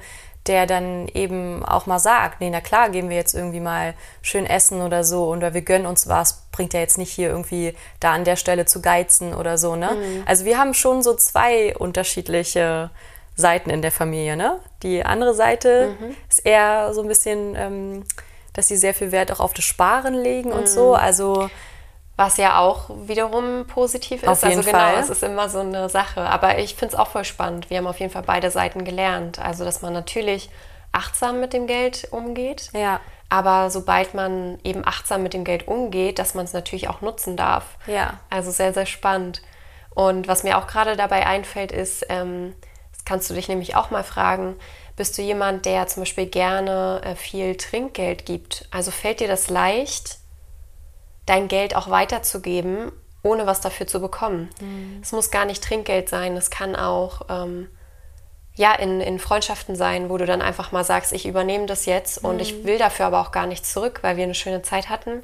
der 0.47 0.67
dann 0.67 1.09
eben 1.15 1.65
auch 1.65 1.87
mal 1.87 2.01
sagt, 2.01 2.41
nee, 2.41 2.51
na 2.51 2.61
klar, 2.61 2.91
gehen 2.91 3.09
wir 3.09 3.17
jetzt 3.17 3.35
irgendwie 3.35 3.61
mal 3.61 3.95
schön 4.23 4.45
essen 4.45 4.83
oder 4.83 5.05
so 5.05 5.31
und 5.31 5.41
wir 5.41 5.63
gönnen 5.63 5.87
uns 5.87 6.09
was, 6.09 6.43
bringt 6.51 6.75
ja 6.75 6.81
jetzt 6.81 6.99
nicht 6.99 7.13
hier 7.13 7.29
irgendwie 7.29 7.75
da 8.01 8.13
an 8.13 8.25
der 8.25 8.37
Stelle 8.37 8.65
zu 8.65 8.83
geizen 8.83 9.35
oder 9.35 9.57
so, 9.57 9.77
ne? 9.77 9.91
Also 10.27 10.45
wir 10.45 10.59
haben 10.59 10.75
schon 10.75 11.03
so 11.03 11.15
zwei 11.15 11.77
unterschiedliche 11.77 12.91
Seiten 13.37 13.71
in 13.71 13.83
der 13.83 13.93
Familie, 13.93 14.37
ne? 14.37 14.59
Die 14.83 15.05
andere 15.05 15.35
Seite 15.35 15.95
ist 16.29 16.45
eher 16.45 16.93
so 16.93 17.03
ein 17.03 17.09
bisschen, 17.09 17.55
ähm, 17.57 18.05
dass 18.53 18.69
sie 18.69 18.77
sehr 18.77 18.95
viel 18.95 19.13
Wert 19.13 19.33
auch 19.33 19.41
auf 19.41 19.55
das 19.55 19.65
Sparen 19.65 20.15
legen 20.15 20.53
und 20.53 20.69
so. 20.69 20.95
Also 20.95 21.49
Was 22.17 22.37
ja 22.37 22.59
auch 22.59 22.91
wiederum 23.07 23.67
positiv 23.67 24.23
ist. 24.23 24.29
Auf 24.29 24.43
jeden 24.43 24.59
also 24.59 24.71
genau, 24.71 24.79
Fall. 24.79 24.99
es 24.99 25.09
ist 25.09 25.23
immer 25.23 25.49
so 25.49 25.61
eine 25.61 25.89
Sache. 25.89 26.21
Aber 26.21 26.59
ich 26.59 26.75
finde 26.75 26.95
es 26.95 27.01
auch 27.01 27.09
voll 27.09 27.25
spannend. 27.25 27.71
Wir 27.71 27.79
haben 27.79 27.87
auf 27.87 28.01
jeden 28.01 28.13
Fall 28.13 28.23
beide 28.23 28.51
Seiten 28.51 28.85
gelernt. 28.85 29.39
Also, 29.39 29.65
dass 29.65 29.81
man 29.81 29.93
natürlich 29.93 30.51
achtsam 30.93 31.41
mit 31.41 31.53
dem 31.53 31.67
Geld 31.67 32.09
umgeht. 32.11 32.69
Ja. 32.75 33.01
Aber 33.31 33.71
sobald 33.71 34.13
man 34.13 34.59
eben 34.63 34.87
achtsam 34.87 35.23
mit 35.23 35.33
dem 35.33 35.45
Geld 35.45 35.67
umgeht, 35.67 36.19
dass 36.19 36.35
man 36.35 36.45
es 36.45 36.53
natürlich 36.53 36.89
auch 36.89 37.01
nutzen 37.01 37.35
darf. 37.35 37.65
Ja. 37.87 38.21
Also 38.29 38.51
sehr, 38.51 38.75
sehr 38.75 38.85
spannend. 38.85 39.41
Und 39.95 40.29
was 40.29 40.43
mir 40.43 40.59
auch 40.59 40.67
gerade 40.67 40.97
dabei 40.97 41.27
einfällt, 41.27 41.73
ist, 41.73 42.05
ähm, 42.11 42.55
das 42.93 43.07
kannst 43.07 43.31
du 43.31 43.35
dich 43.35 43.49
nämlich 43.49 43.75
auch 43.75 43.91
mal 43.91 44.05
fragen, 44.05 44.57
bist 44.97 45.17
du 45.17 45.23
jemand, 45.23 45.65
der 45.65 45.87
zum 45.87 46.03
Beispiel 46.03 46.27
gerne 46.27 47.01
äh, 47.05 47.15
viel 47.15 47.57
Trinkgeld 47.57 48.27
gibt? 48.27 48.69
Also 48.71 48.91
fällt 48.91 49.21
dir 49.21 49.29
das 49.29 49.49
leicht, 49.49 50.19
dein 51.27 51.49
Geld 51.49 51.77
auch 51.77 51.91
weiterzugeben, 51.91 52.93
ohne 53.23 53.47
was 53.47 53.61
dafür 53.61 53.87
zu 53.87 54.01
bekommen? 54.01 54.51
Es 55.01 55.13
muss 55.13 55.31
gar 55.31 55.45
nicht 55.45 55.63
Trinkgeld 55.63 56.09
sein, 56.09 56.37
es 56.37 56.51
kann 56.51 56.75
auch 56.77 57.23
ähm, 57.29 57.69
ja, 58.55 58.75
in, 58.75 59.01
in 59.01 59.19
Freundschaften 59.19 59.77
sein, 59.77 60.11
wo 60.11 60.19
du 60.19 60.27
dann 60.27 60.43
einfach 60.43 60.73
mal 60.73 60.85
sagst, 60.85 61.13
ich 61.13 61.27
übernehme 61.27 61.67
das 61.67 61.87
jetzt 61.87 62.23
und 62.23 62.41
ich 62.41 62.65
will 62.65 62.79
dafür 62.79 63.07
aber 63.07 63.21
auch 63.21 63.33
gar 63.33 63.47
nichts 63.47 63.73
zurück, 63.73 64.01
weil 64.03 64.17
wir 64.17 64.25
eine 64.25 64.35
schöne 64.35 64.63
Zeit 64.63 64.89
hatten. 64.89 65.23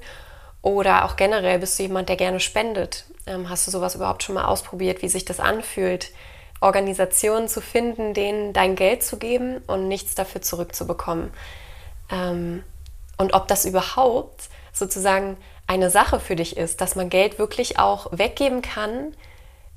Oder 0.62 1.04
auch 1.04 1.16
generell 1.16 1.58
bist 1.58 1.78
du 1.78 1.84
jemand, 1.84 2.08
der 2.08 2.16
gerne 2.16 2.40
spendet. 2.40 3.04
Ähm, 3.26 3.48
hast 3.48 3.66
du 3.66 3.70
sowas 3.70 3.94
überhaupt 3.94 4.22
schon 4.22 4.34
mal 4.34 4.46
ausprobiert, 4.46 5.02
wie 5.02 5.08
sich 5.08 5.24
das 5.24 5.40
anfühlt, 5.40 6.10
Organisationen 6.60 7.48
zu 7.48 7.60
finden, 7.60 8.14
denen 8.14 8.52
dein 8.52 8.74
Geld 8.74 9.04
zu 9.04 9.18
geben 9.18 9.58
und 9.66 9.88
nichts 9.88 10.14
dafür 10.14 10.40
zurückzubekommen? 10.40 11.30
Ähm, 12.10 12.64
und 13.18 13.34
ob 13.34 13.46
das 13.46 13.66
überhaupt 13.66 14.48
sozusagen 14.72 15.36
eine 15.68 15.90
Sache 15.90 16.18
für 16.18 16.34
dich 16.34 16.56
ist, 16.56 16.80
dass 16.80 16.96
man 16.96 17.10
Geld 17.10 17.38
wirklich 17.38 17.78
auch 17.78 18.08
weggeben 18.10 18.62
kann, 18.62 19.14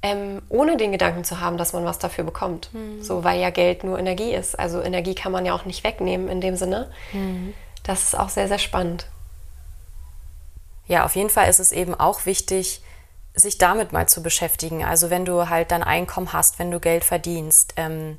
ähm, 0.01 0.41
ohne 0.49 0.77
den 0.77 0.91
Gedanken 0.91 1.23
zu 1.23 1.39
haben, 1.39 1.58
dass 1.58 1.73
man 1.73 1.86
was 1.86 1.99
dafür 1.99 2.23
bekommt. 2.23 2.71
So, 3.04 3.23
weil 3.23 3.39
ja 3.39 3.51
Geld 3.51 3.84
nur 3.84 3.99
Energie 3.99 4.34
ist. 4.34 4.58
Also 4.58 4.82
Energie 4.82 5.13
kann 5.13 5.32
man 5.32 5.45
ja 5.45 5.54
auch 5.54 5.65
nicht 5.65 5.84
wegnehmen 5.84 6.27
in 6.27 6.41
dem 6.41 6.56
Sinne. 6.56 6.89
Das 7.84 8.04
ist 8.04 8.17
auch 8.17 8.30
sehr, 8.30 8.47
sehr 8.47 8.58
spannend. 8.58 9.06
Ja, 10.88 11.06
auf 11.06 11.15
jeden 11.15 11.30
Fall 11.30 11.49
ist 11.49 11.60
es 11.60 11.71
eben 11.71 11.93
auch 11.93 12.25
wichtig, 12.25 12.82
sich 13.34 13.58
damit 13.58 13.91
mal 13.91 14.08
zu 14.08 14.23
beschäftigen. 14.23 14.84
Also 14.84 15.10
wenn 15.10 15.25
du 15.25 15.49
halt 15.49 15.71
dein 15.71 15.84
Einkommen 15.84 16.34
hast, 16.34 16.58
wenn 16.58 16.71
du 16.71 16.80
Geld 16.80 17.04
verdienst, 17.04 17.73
ähm, 17.77 18.17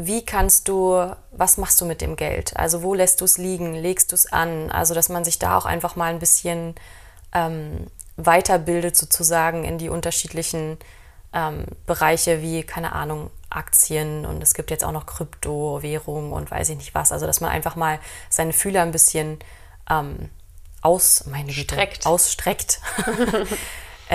wie 0.00 0.24
kannst 0.24 0.68
du, 0.68 1.12
was 1.32 1.58
machst 1.58 1.80
du 1.80 1.84
mit 1.84 2.00
dem 2.00 2.14
Geld? 2.14 2.56
Also 2.56 2.84
wo 2.84 2.94
lässt 2.94 3.20
du 3.20 3.24
es 3.24 3.36
liegen? 3.36 3.74
Legst 3.74 4.12
du 4.12 4.14
es 4.14 4.32
an? 4.32 4.70
Also 4.70 4.94
dass 4.94 5.08
man 5.08 5.24
sich 5.24 5.40
da 5.40 5.58
auch 5.58 5.66
einfach 5.66 5.96
mal 5.96 6.12
ein 6.12 6.20
bisschen 6.20 6.76
ähm, 7.32 7.88
weiterbildet 8.16 8.96
sozusagen 8.96 9.64
in 9.64 9.76
die 9.76 9.88
unterschiedlichen 9.88 10.78
ähm, 11.32 11.64
Bereiche 11.84 12.42
wie, 12.42 12.62
keine 12.62 12.92
Ahnung, 12.92 13.30
Aktien 13.50 14.24
und 14.24 14.40
es 14.40 14.54
gibt 14.54 14.70
jetzt 14.70 14.84
auch 14.84 14.92
noch 14.92 15.06
Kryptowährungen 15.06 16.32
und 16.32 16.48
weiß 16.48 16.68
ich 16.68 16.76
nicht 16.76 16.94
was. 16.94 17.10
Also 17.10 17.26
dass 17.26 17.40
man 17.40 17.50
einfach 17.50 17.74
mal 17.74 17.98
seine 18.28 18.52
Fühler 18.52 18.82
ein 18.82 18.92
bisschen 18.92 19.40
ähm, 19.90 20.30
aus, 20.80 21.26
meine 21.26 21.52
Güte, 21.52 21.74
Streckt. 21.74 22.06
ausstreckt. 22.06 22.80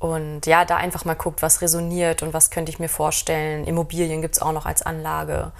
und 0.00 0.46
ja, 0.46 0.64
da 0.64 0.76
einfach 0.76 1.04
mal 1.04 1.14
guckt, 1.14 1.42
was 1.42 1.60
resoniert 1.60 2.22
und 2.22 2.32
was 2.32 2.50
könnte 2.50 2.72
ich 2.72 2.78
mir 2.78 2.88
vorstellen. 2.88 3.64
Immobilien 3.64 4.22
gibt 4.22 4.34
es 4.34 4.42
auch 4.42 4.52
noch 4.52 4.64
als 4.64 4.80
Anlage. 4.80 5.52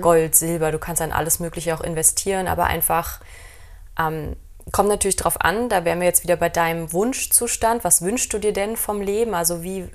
Gold, 0.00 0.34
Silber, 0.34 0.72
du 0.72 0.78
kannst 0.78 1.02
an 1.02 1.12
alles 1.12 1.40
Mögliche 1.40 1.74
auch 1.74 1.82
investieren, 1.82 2.48
aber 2.48 2.64
einfach 2.64 3.20
ähm, 3.98 4.34
kommt 4.72 4.88
natürlich 4.88 5.16
drauf 5.16 5.38
an, 5.42 5.68
da 5.68 5.84
wären 5.84 6.00
wir 6.00 6.06
jetzt 6.06 6.22
wieder 6.22 6.36
bei 6.36 6.48
deinem 6.48 6.90
Wunschzustand. 6.94 7.84
Was 7.84 8.00
wünschst 8.00 8.32
du 8.32 8.38
dir 8.38 8.54
denn 8.54 8.78
vom 8.78 9.02
Leben? 9.02 9.34
Also 9.34 9.62
wie, 9.62 9.86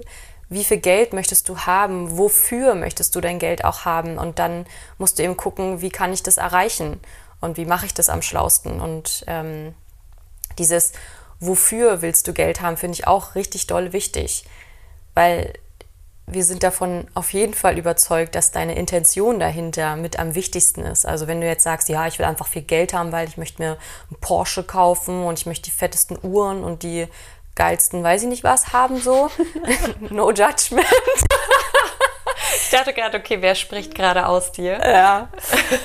wie 0.48 0.64
viel 0.64 0.78
Geld 0.78 1.14
möchtest 1.14 1.50
du 1.50 1.58
haben? 1.60 2.20
Wofür 2.20 2.76
möchtest 2.76 3.16
du 3.16 3.22
dein 3.22 3.40
Geld 3.40 3.66
auch 3.66 3.86
haben? 3.86 4.20
Und 4.20 4.38
dann 4.38 4.68
musst 5.00 5.18
du 5.18 5.24
eben 5.24 5.38
gucken, 5.38 5.82
wie 5.82 5.90
kann 5.90 6.14
ich 6.14 6.22
das 6.22 6.38
erreichen? 6.38 7.00
Und 7.42 7.58
wie 7.58 7.66
mache 7.66 7.88
ich 7.88 7.96
das 7.96 8.10
am 8.10 8.22
schlausten? 8.22 8.80
Und 8.80 9.24
ähm, 9.26 9.74
dieses 10.60 10.94
Wofür 11.40 12.02
willst 12.02 12.28
du 12.28 12.34
Geld 12.34 12.62
haben, 12.62 12.78
finde 12.78 12.96
ich 12.96 13.08
auch 13.08 13.36
richtig 13.36 13.68
doll 13.68 13.94
wichtig. 13.94 14.46
Weil 15.14 15.54
wir 16.30 16.44
sind 16.44 16.64
davon 16.64 17.08
auf 17.14 17.32
jeden 17.32 17.54
Fall 17.54 17.78
überzeugt, 17.78 18.36
dass 18.36 18.52
deine 18.52 18.76
Intention 18.76 19.40
dahinter 19.40 19.96
mit 19.96 20.20
am 20.20 20.36
wichtigsten 20.36 20.82
ist. 20.82 21.06
Also 21.06 21.28
wenn 21.28 21.40
du 21.40 21.48
jetzt 21.48 21.64
sagst, 21.64 21.88
ja, 21.88 22.06
ich 22.06 22.20
will 22.20 22.26
einfach 22.26 22.48
viel 22.48 22.64
Geld 22.64 22.94
haben, 22.94 23.14
weil 23.14 23.30
ich 23.30 23.38
möchte 23.38 23.62
mir 23.62 23.78
einen 24.10 24.20
Porsche 24.20 24.64
kaufen 24.64 25.24
und 25.24 25.40
ich 25.40 25.46
möchte 25.46 25.70
die 25.70 25.76
fettesten 25.76 26.20
Uhren 26.22 26.66
und 26.66 26.84
die 26.84 27.08
geilsten, 27.56 28.04
weiß 28.04 28.24
ich 28.24 28.28
nicht 28.30 28.44
was, 28.44 28.74
haben 28.74 29.00
so. 29.00 29.32
no 30.10 30.32
judgment. 30.32 30.86
Ich 32.62 32.70
dachte 32.72 32.94
gerade, 32.94 33.18
okay, 33.18 33.42
wer 33.42 33.56
spricht 33.56 33.96
gerade 33.96 34.28
aus 34.28 34.52
dir? 34.52 34.80
Ja. 34.84 35.30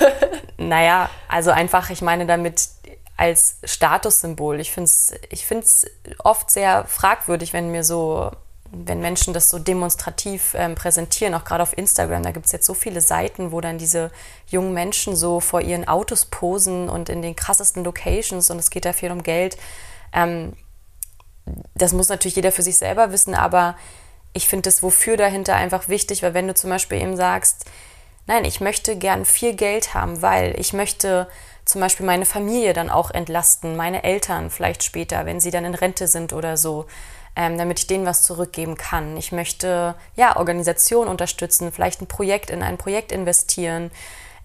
naja, 0.56 1.08
also 1.28 1.52
einfach, 1.52 1.90
ich 1.90 2.02
meine 2.02 2.26
damit 2.26 2.68
als 3.16 3.58
Statussymbol. 3.64 4.60
Ich 4.60 4.72
finde 4.72 4.88
es 4.88 5.14
ich 5.30 5.46
find's 5.46 5.86
oft 6.18 6.50
sehr 6.50 6.84
fragwürdig, 6.86 7.52
wenn 7.52 7.70
mir 7.70 7.84
so, 7.84 8.30
wenn 8.70 9.00
Menschen 9.00 9.34
das 9.34 9.50
so 9.50 9.58
demonstrativ 9.58 10.54
ähm, 10.54 10.74
präsentieren, 10.74 11.34
auch 11.34 11.44
gerade 11.44 11.62
auf 11.62 11.76
Instagram. 11.76 12.22
Da 12.22 12.30
gibt 12.30 12.46
es 12.46 12.52
jetzt 12.52 12.66
so 12.66 12.74
viele 12.74 13.00
Seiten, 13.00 13.52
wo 13.52 13.60
dann 13.60 13.78
diese 13.78 14.10
jungen 14.48 14.72
Menschen 14.72 15.14
so 15.14 15.40
vor 15.40 15.60
ihren 15.60 15.86
Autos 15.86 16.24
posen 16.26 16.88
und 16.88 17.08
in 17.08 17.22
den 17.22 17.36
krassesten 17.36 17.84
Locations 17.84 18.50
und 18.50 18.58
es 18.58 18.70
geht 18.70 18.84
da 18.84 18.92
viel 18.92 19.10
um 19.10 19.22
Geld. 19.22 19.56
Ähm, 20.12 20.54
das 21.74 21.92
muss 21.92 22.08
natürlich 22.08 22.36
jeder 22.36 22.52
für 22.52 22.62
sich 22.62 22.78
selber 22.78 23.12
wissen, 23.12 23.34
aber 23.34 23.76
ich 24.32 24.48
finde 24.48 24.62
das 24.62 24.82
Wofür 24.82 25.16
dahinter 25.16 25.54
einfach 25.54 25.88
wichtig, 25.88 26.22
weil 26.22 26.34
wenn 26.34 26.48
du 26.48 26.54
zum 26.54 26.70
Beispiel 26.70 27.02
eben 27.02 27.16
sagst, 27.16 27.66
nein, 28.26 28.44
ich 28.44 28.60
möchte 28.60 28.96
gern 28.96 29.24
viel 29.24 29.54
Geld 29.54 29.94
haben, 29.94 30.22
weil 30.22 30.58
ich 30.58 30.72
möchte 30.72 31.28
zum 31.72 31.80
Beispiel 31.80 32.04
meine 32.06 32.26
Familie 32.26 32.74
dann 32.74 32.90
auch 32.90 33.10
entlasten, 33.10 33.76
meine 33.76 34.04
Eltern 34.04 34.50
vielleicht 34.50 34.82
später, 34.82 35.24
wenn 35.24 35.40
sie 35.40 35.50
dann 35.50 35.64
in 35.64 35.74
Rente 35.74 36.06
sind 36.06 36.32
oder 36.34 36.56
so, 36.58 36.86
ähm, 37.34 37.56
damit 37.56 37.80
ich 37.80 37.86
denen 37.86 38.04
was 38.04 38.22
zurückgeben 38.22 38.76
kann. 38.76 39.16
Ich 39.16 39.32
möchte 39.32 39.94
ja 40.14 40.36
Organisation 40.36 41.08
unterstützen, 41.08 41.72
vielleicht 41.72 42.02
ein 42.02 42.06
Projekt 42.06 42.50
in 42.50 42.62
ein 42.62 42.76
Projekt 42.76 43.10
investieren. 43.10 43.90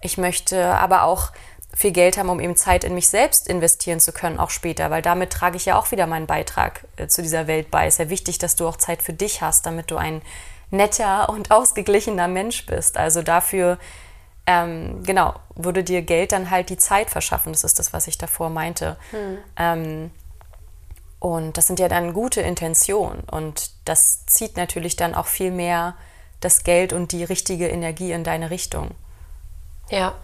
Ich 0.00 0.16
möchte 0.16 0.64
aber 0.64 1.02
auch 1.02 1.32
viel 1.76 1.92
Geld 1.92 2.16
haben, 2.16 2.30
um 2.30 2.40
eben 2.40 2.56
Zeit 2.56 2.82
in 2.82 2.94
mich 2.94 3.08
selbst 3.08 3.46
investieren 3.46 4.00
zu 4.00 4.12
können, 4.12 4.38
auch 4.38 4.48
später, 4.48 4.90
weil 4.90 5.02
damit 5.02 5.30
trage 5.30 5.58
ich 5.58 5.66
ja 5.66 5.78
auch 5.78 5.90
wieder 5.90 6.06
meinen 6.06 6.26
Beitrag 6.26 6.86
äh, 6.96 7.08
zu 7.08 7.20
dieser 7.20 7.46
Welt 7.46 7.70
bei. 7.70 7.86
Es 7.86 7.94
ist 7.94 7.98
ja 7.98 8.08
wichtig, 8.08 8.38
dass 8.38 8.56
du 8.56 8.66
auch 8.66 8.76
Zeit 8.76 9.02
für 9.02 9.12
dich 9.12 9.42
hast, 9.42 9.66
damit 9.66 9.90
du 9.90 9.98
ein 9.98 10.22
netter 10.70 11.28
und 11.28 11.50
ausgeglichener 11.50 12.26
Mensch 12.26 12.64
bist. 12.64 12.96
Also 12.96 13.20
dafür, 13.20 13.78
ähm, 14.50 15.02
genau, 15.04 15.34
würde 15.56 15.84
dir 15.84 16.00
Geld 16.00 16.32
dann 16.32 16.50
halt 16.50 16.70
die 16.70 16.78
Zeit 16.78 17.10
verschaffen. 17.10 17.52
Das 17.52 17.64
ist 17.64 17.78
das, 17.78 17.92
was 17.92 18.06
ich 18.06 18.16
davor 18.16 18.48
meinte. 18.48 18.96
Hm. 19.10 19.38
Ähm, 19.58 20.10
und 21.20 21.58
das 21.58 21.66
sind 21.66 21.78
ja 21.78 21.88
dann 21.88 22.14
gute 22.14 22.40
Intentionen. 22.40 23.20
Und 23.30 23.72
das 23.84 24.24
zieht 24.24 24.56
natürlich 24.56 24.96
dann 24.96 25.14
auch 25.14 25.26
viel 25.26 25.50
mehr 25.50 25.96
das 26.40 26.64
Geld 26.64 26.94
und 26.94 27.12
die 27.12 27.24
richtige 27.24 27.68
Energie 27.68 28.10
in 28.10 28.24
deine 28.24 28.50
Richtung. 28.50 28.92
Ja. 29.90 30.14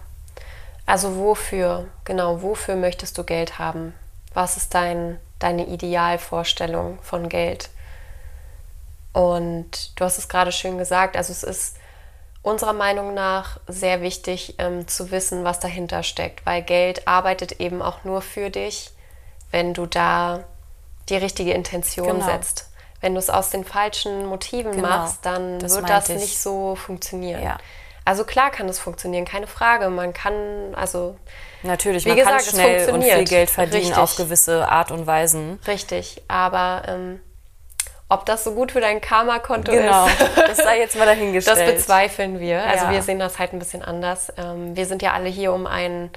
Also 0.87 1.17
wofür, 1.17 1.85
genau, 2.03 2.41
wofür 2.41 2.75
möchtest 2.75 3.19
du 3.19 3.23
Geld 3.23 3.59
haben? 3.59 3.93
Was 4.33 4.57
ist 4.57 4.73
dein, 4.73 5.19
deine 5.37 5.67
Idealvorstellung 5.67 6.97
von 7.03 7.29
Geld? 7.29 7.69
Und 9.13 9.99
du 9.99 10.03
hast 10.03 10.17
es 10.17 10.27
gerade 10.27 10.51
schön 10.51 10.79
gesagt, 10.79 11.15
also 11.15 11.31
es 11.31 11.43
ist 11.43 11.77
unserer 12.45 12.73
Meinung 12.73 13.13
nach 13.13 13.59
sehr 13.67 14.01
wichtig 14.01 14.55
ähm, 14.59 14.87
zu 14.87 15.11
wissen, 15.11 15.43
was 15.43 15.59
dahinter 15.59 16.03
steckt, 16.03 16.45
weil 16.45 16.61
Geld 16.61 17.07
arbeitet 17.07 17.59
eben 17.59 17.81
auch 17.81 18.03
nur 18.03 18.21
für 18.21 18.49
dich, 18.49 18.91
wenn 19.51 19.73
du 19.73 19.85
da 19.85 20.43
die 21.09 21.17
richtige 21.17 21.53
Intention 21.53 22.07
genau. 22.07 22.25
setzt. 22.25 22.69
Wenn 23.01 23.13
du 23.13 23.19
es 23.19 23.29
aus 23.29 23.49
den 23.49 23.65
falschen 23.65 24.25
Motiven 24.25 24.73
genau. 24.73 24.87
machst, 24.87 25.25
dann 25.25 25.59
das 25.59 25.75
wird 25.75 25.89
das 25.89 26.09
ich. 26.09 26.17
nicht 26.17 26.39
so 26.39 26.75
funktionieren. 26.75 27.43
Ja. 27.43 27.57
Also 28.05 28.23
klar 28.23 28.51
kann 28.51 28.69
es 28.69 28.79
funktionieren, 28.79 29.25
keine 29.25 29.47
Frage. 29.47 29.89
Man 29.89 30.13
kann, 30.13 30.75
also 30.75 31.17
natürlich, 31.63 32.05
man 32.05 32.15
gesagt, 32.15 32.45
kann 32.45 32.53
schnell 32.53 32.89
und 32.91 33.03
viel 33.03 33.25
Geld 33.25 33.49
verdienen 33.49 33.85
Richtig. 33.85 33.97
auf 33.97 34.15
gewisse 34.15 34.69
Art 34.69 34.91
und 34.91 35.07
Weisen. 35.07 35.59
Richtig, 35.65 36.21
aber 36.27 36.83
ähm, 36.87 37.19
ob 38.07 38.25
das 38.25 38.43
so 38.43 38.53
gut 38.53 38.71
für 38.71 38.81
dein 38.81 39.01
Karma-Konto 39.01 39.71
genau. 39.71 40.05
ist, 40.05 40.15
das 40.35 40.57
sei 40.57 40.79
jetzt 40.79 40.95
mal 40.95 41.05
dahingestellt. 41.05 41.57
Das 41.57 41.65
bezweifeln 41.65 42.39
wir. 42.39 42.63
Also 42.63 42.85
ja. 42.85 42.91
wir 42.91 43.01
sehen 43.01 43.19
das 43.19 43.39
halt 43.39 43.53
ein 43.53 43.59
bisschen 43.59 43.81
anders. 43.81 44.31
Ähm, 44.37 44.75
wir 44.75 44.85
sind 44.85 45.01
ja 45.01 45.13
alle 45.13 45.29
hier, 45.29 45.53
um 45.53 45.65
ein, 45.65 46.11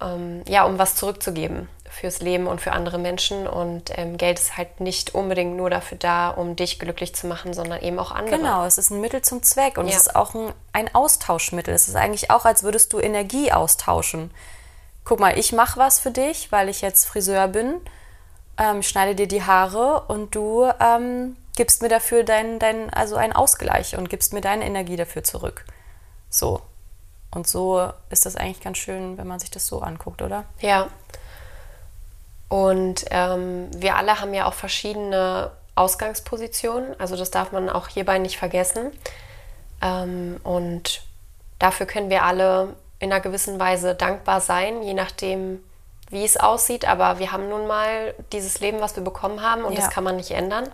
ähm, 0.00 0.42
ja, 0.48 0.64
um 0.64 0.78
was 0.78 0.96
zurückzugeben 0.96 1.68
fürs 1.90 2.20
Leben 2.20 2.46
und 2.46 2.60
für 2.60 2.72
andere 2.72 2.98
Menschen. 2.98 3.46
Und 3.46 3.90
ähm, 3.98 4.16
Geld 4.16 4.38
ist 4.38 4.56
halt 4.56 4.80
nicht 4.80 5.14
unbedingt 5.14 5.56
nur 5.56 5.68
dafür 5.68 5.98
da, 5.98 6.30
um 6.30 6.56
dich 6.56 6.78
glücklich 6.78 7.14
zu 7.14 7.26
machen, 7.26 7.52
sondern 7.52 7.82
eben 7.82 7.98
auch 7.98 8.12
andere. 8.12 8.38
Genau, 8.38 8.64
es 8.64 8.78
ist 8.78 8.90
ein 8.90 9.00
Mittel 9.02 9.20
zum 9.20 9.42
Zweck 9.42 9.76
und 9.76 9.88
ja. 9.88 9.92
es 9.92 10.02
ist 10.02 10.16
auch 10.16 10.34
ein, 10.34 10.52
ein 10.72 10.94
Austauschmittel. 10.94 11.74
Es 11.74 11.88
ist 11.88 11.96
eigentlich 11.96 12.30
auch, 12.30 12.46
als 12.46 12.62
würdest 12.62 12.92
du 12.94 13.00
Energie 13.00 13.52
austauschen. 13.52 14.30
Guck 15.04 15.20
mal, 15.20 15.38
ich 15.38 15.52
mache 15.52 15.78
was 15.78 15.98
für 15.98 16.12
dich, 16.12 16.50
weil 16.52 16.68
ich 16.68 16.80
jetzt 16.80 17.06
Friseur 17.06 17.48
bin, 17.48 17.80
ähm, 18.60 18.82
schneide 18.82 19.16
dir 19.16 19.26
die 19.26 19.42
Haare 19.42 20.02
und 20.06 20.36
du 20.36 20.70
ähm, 20.78 21.36
gibst 21.56 21.82
mir 21.82 21.88
dafür 21.88 22.22
dein, 22.22 22.60
dein, 22.60 22.90
also 22.90 23.16
einen 23.16 23.32
Ausgleich 23.32 23.96
und 23.96 24.08
gibst 24.08 24.32
mir 24.32 24.40
deine 24.40 24.64
Energie 24.64 24.96
dafür 24.96 25.24
zurück. 25.24 25.64
So. 26.28 26.62
Und 27.32 27.48
so 27.48 27.90
ist 28.10 28.26
das 28.26 28.36
eigentlich 28.36 28.60
ganz 28.60 28.78
schön, 28.78 29.16
wenn 29.16 29.26
man 29.26 29.40
sich 29.40 29.50
das 29.50 29.66
so 29.66 29.80
anguckt, 29.80 30.20
oder? 30.20 30.44
Ja, 30.60 30.88
und 32.50 33.04
ähm, 33.12 33.68
wir 33.76 33.94
alle 33.94 34.20
haben 34.20 34.34
ja 34.34 34.46
auch 34.46 34.54
verschiedene 34.54 35.52
Ausgangspositionen. 35.76 36.98
Also 36.98 37.16
das 37.16 37.30
darf 37.30 37.52
man 37.52 37.70
auch 37.70 37.86
hierbei 37.86 38.18
nicht 38.18 38.38
vergessen. 38.38 38.90
Ähm, 39.80 40.38
und 40.42 41.02
dafür 41.60 41.86
können 41.86 42.10
wir 42.10 42.24
alle 42.24 42.74
in 42.98 43.12
einer 43.12 43.20
gewissen 43.20 43.60
Weise 43.60 43.94
dankbar 43.94 44.40
sein, 44.40 44.82
je 44.82 44.94
nachdem, 44.94 45.60
wie 46.10 46.24
es 46.24 46.36
aussieht. 46.36 46.86
Aber 46.86 47.18
wir 47.18 47.32
haben 47.32 47.48
nun 47.48 47.66
mal 47.66 48.14
dieses 48.32 48.60
Leben, 48.60 48.80
was 48.80 48.96
wir 48.96 49.02
bekommen 49.02 49.42
haben 49.42 49.64
und 49.64 49.72
ja. 49.72 49.80
das 49.80 49.90
kann 49.90 50.04
man 50.04 50.16
nicht 50.16 50.32
ändern. 50.32 50.68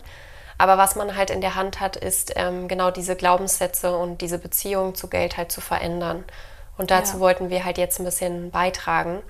Aber 0.59 0.79
was 0.79 0.97
man 0.97 1.17
halt 1.17 1.31
in 1.31 1.41
der 1.41 1.55
Hand 1.55 1.81
hat, 1.81 1.97
ist 1.97 2.33
ähm, 2.37 2.67
genau 2.67 2.91
diese 2.91 3.15
Glaubenssätze 3.15 3.97
und 3.97 4.23
diese 4.23 4.39
Beziehung 4.39 4.95
zu 4.95 5.09
Geld 5.09 5.37
halt 5.37 5.53
zu 5.53 5.61
verändern. 5.61 6.25
Und 6.79 6.91
dazu 6.91 7.17
ja. 7.17 7.21
wollten 7.21 7.51
wir 7.51 7.65
halt 7.65 7.79
jetzt 7.79 7.99
ein 8.01 8.05
bisschen 8.05 8.51
beitragen. 8.51 9.23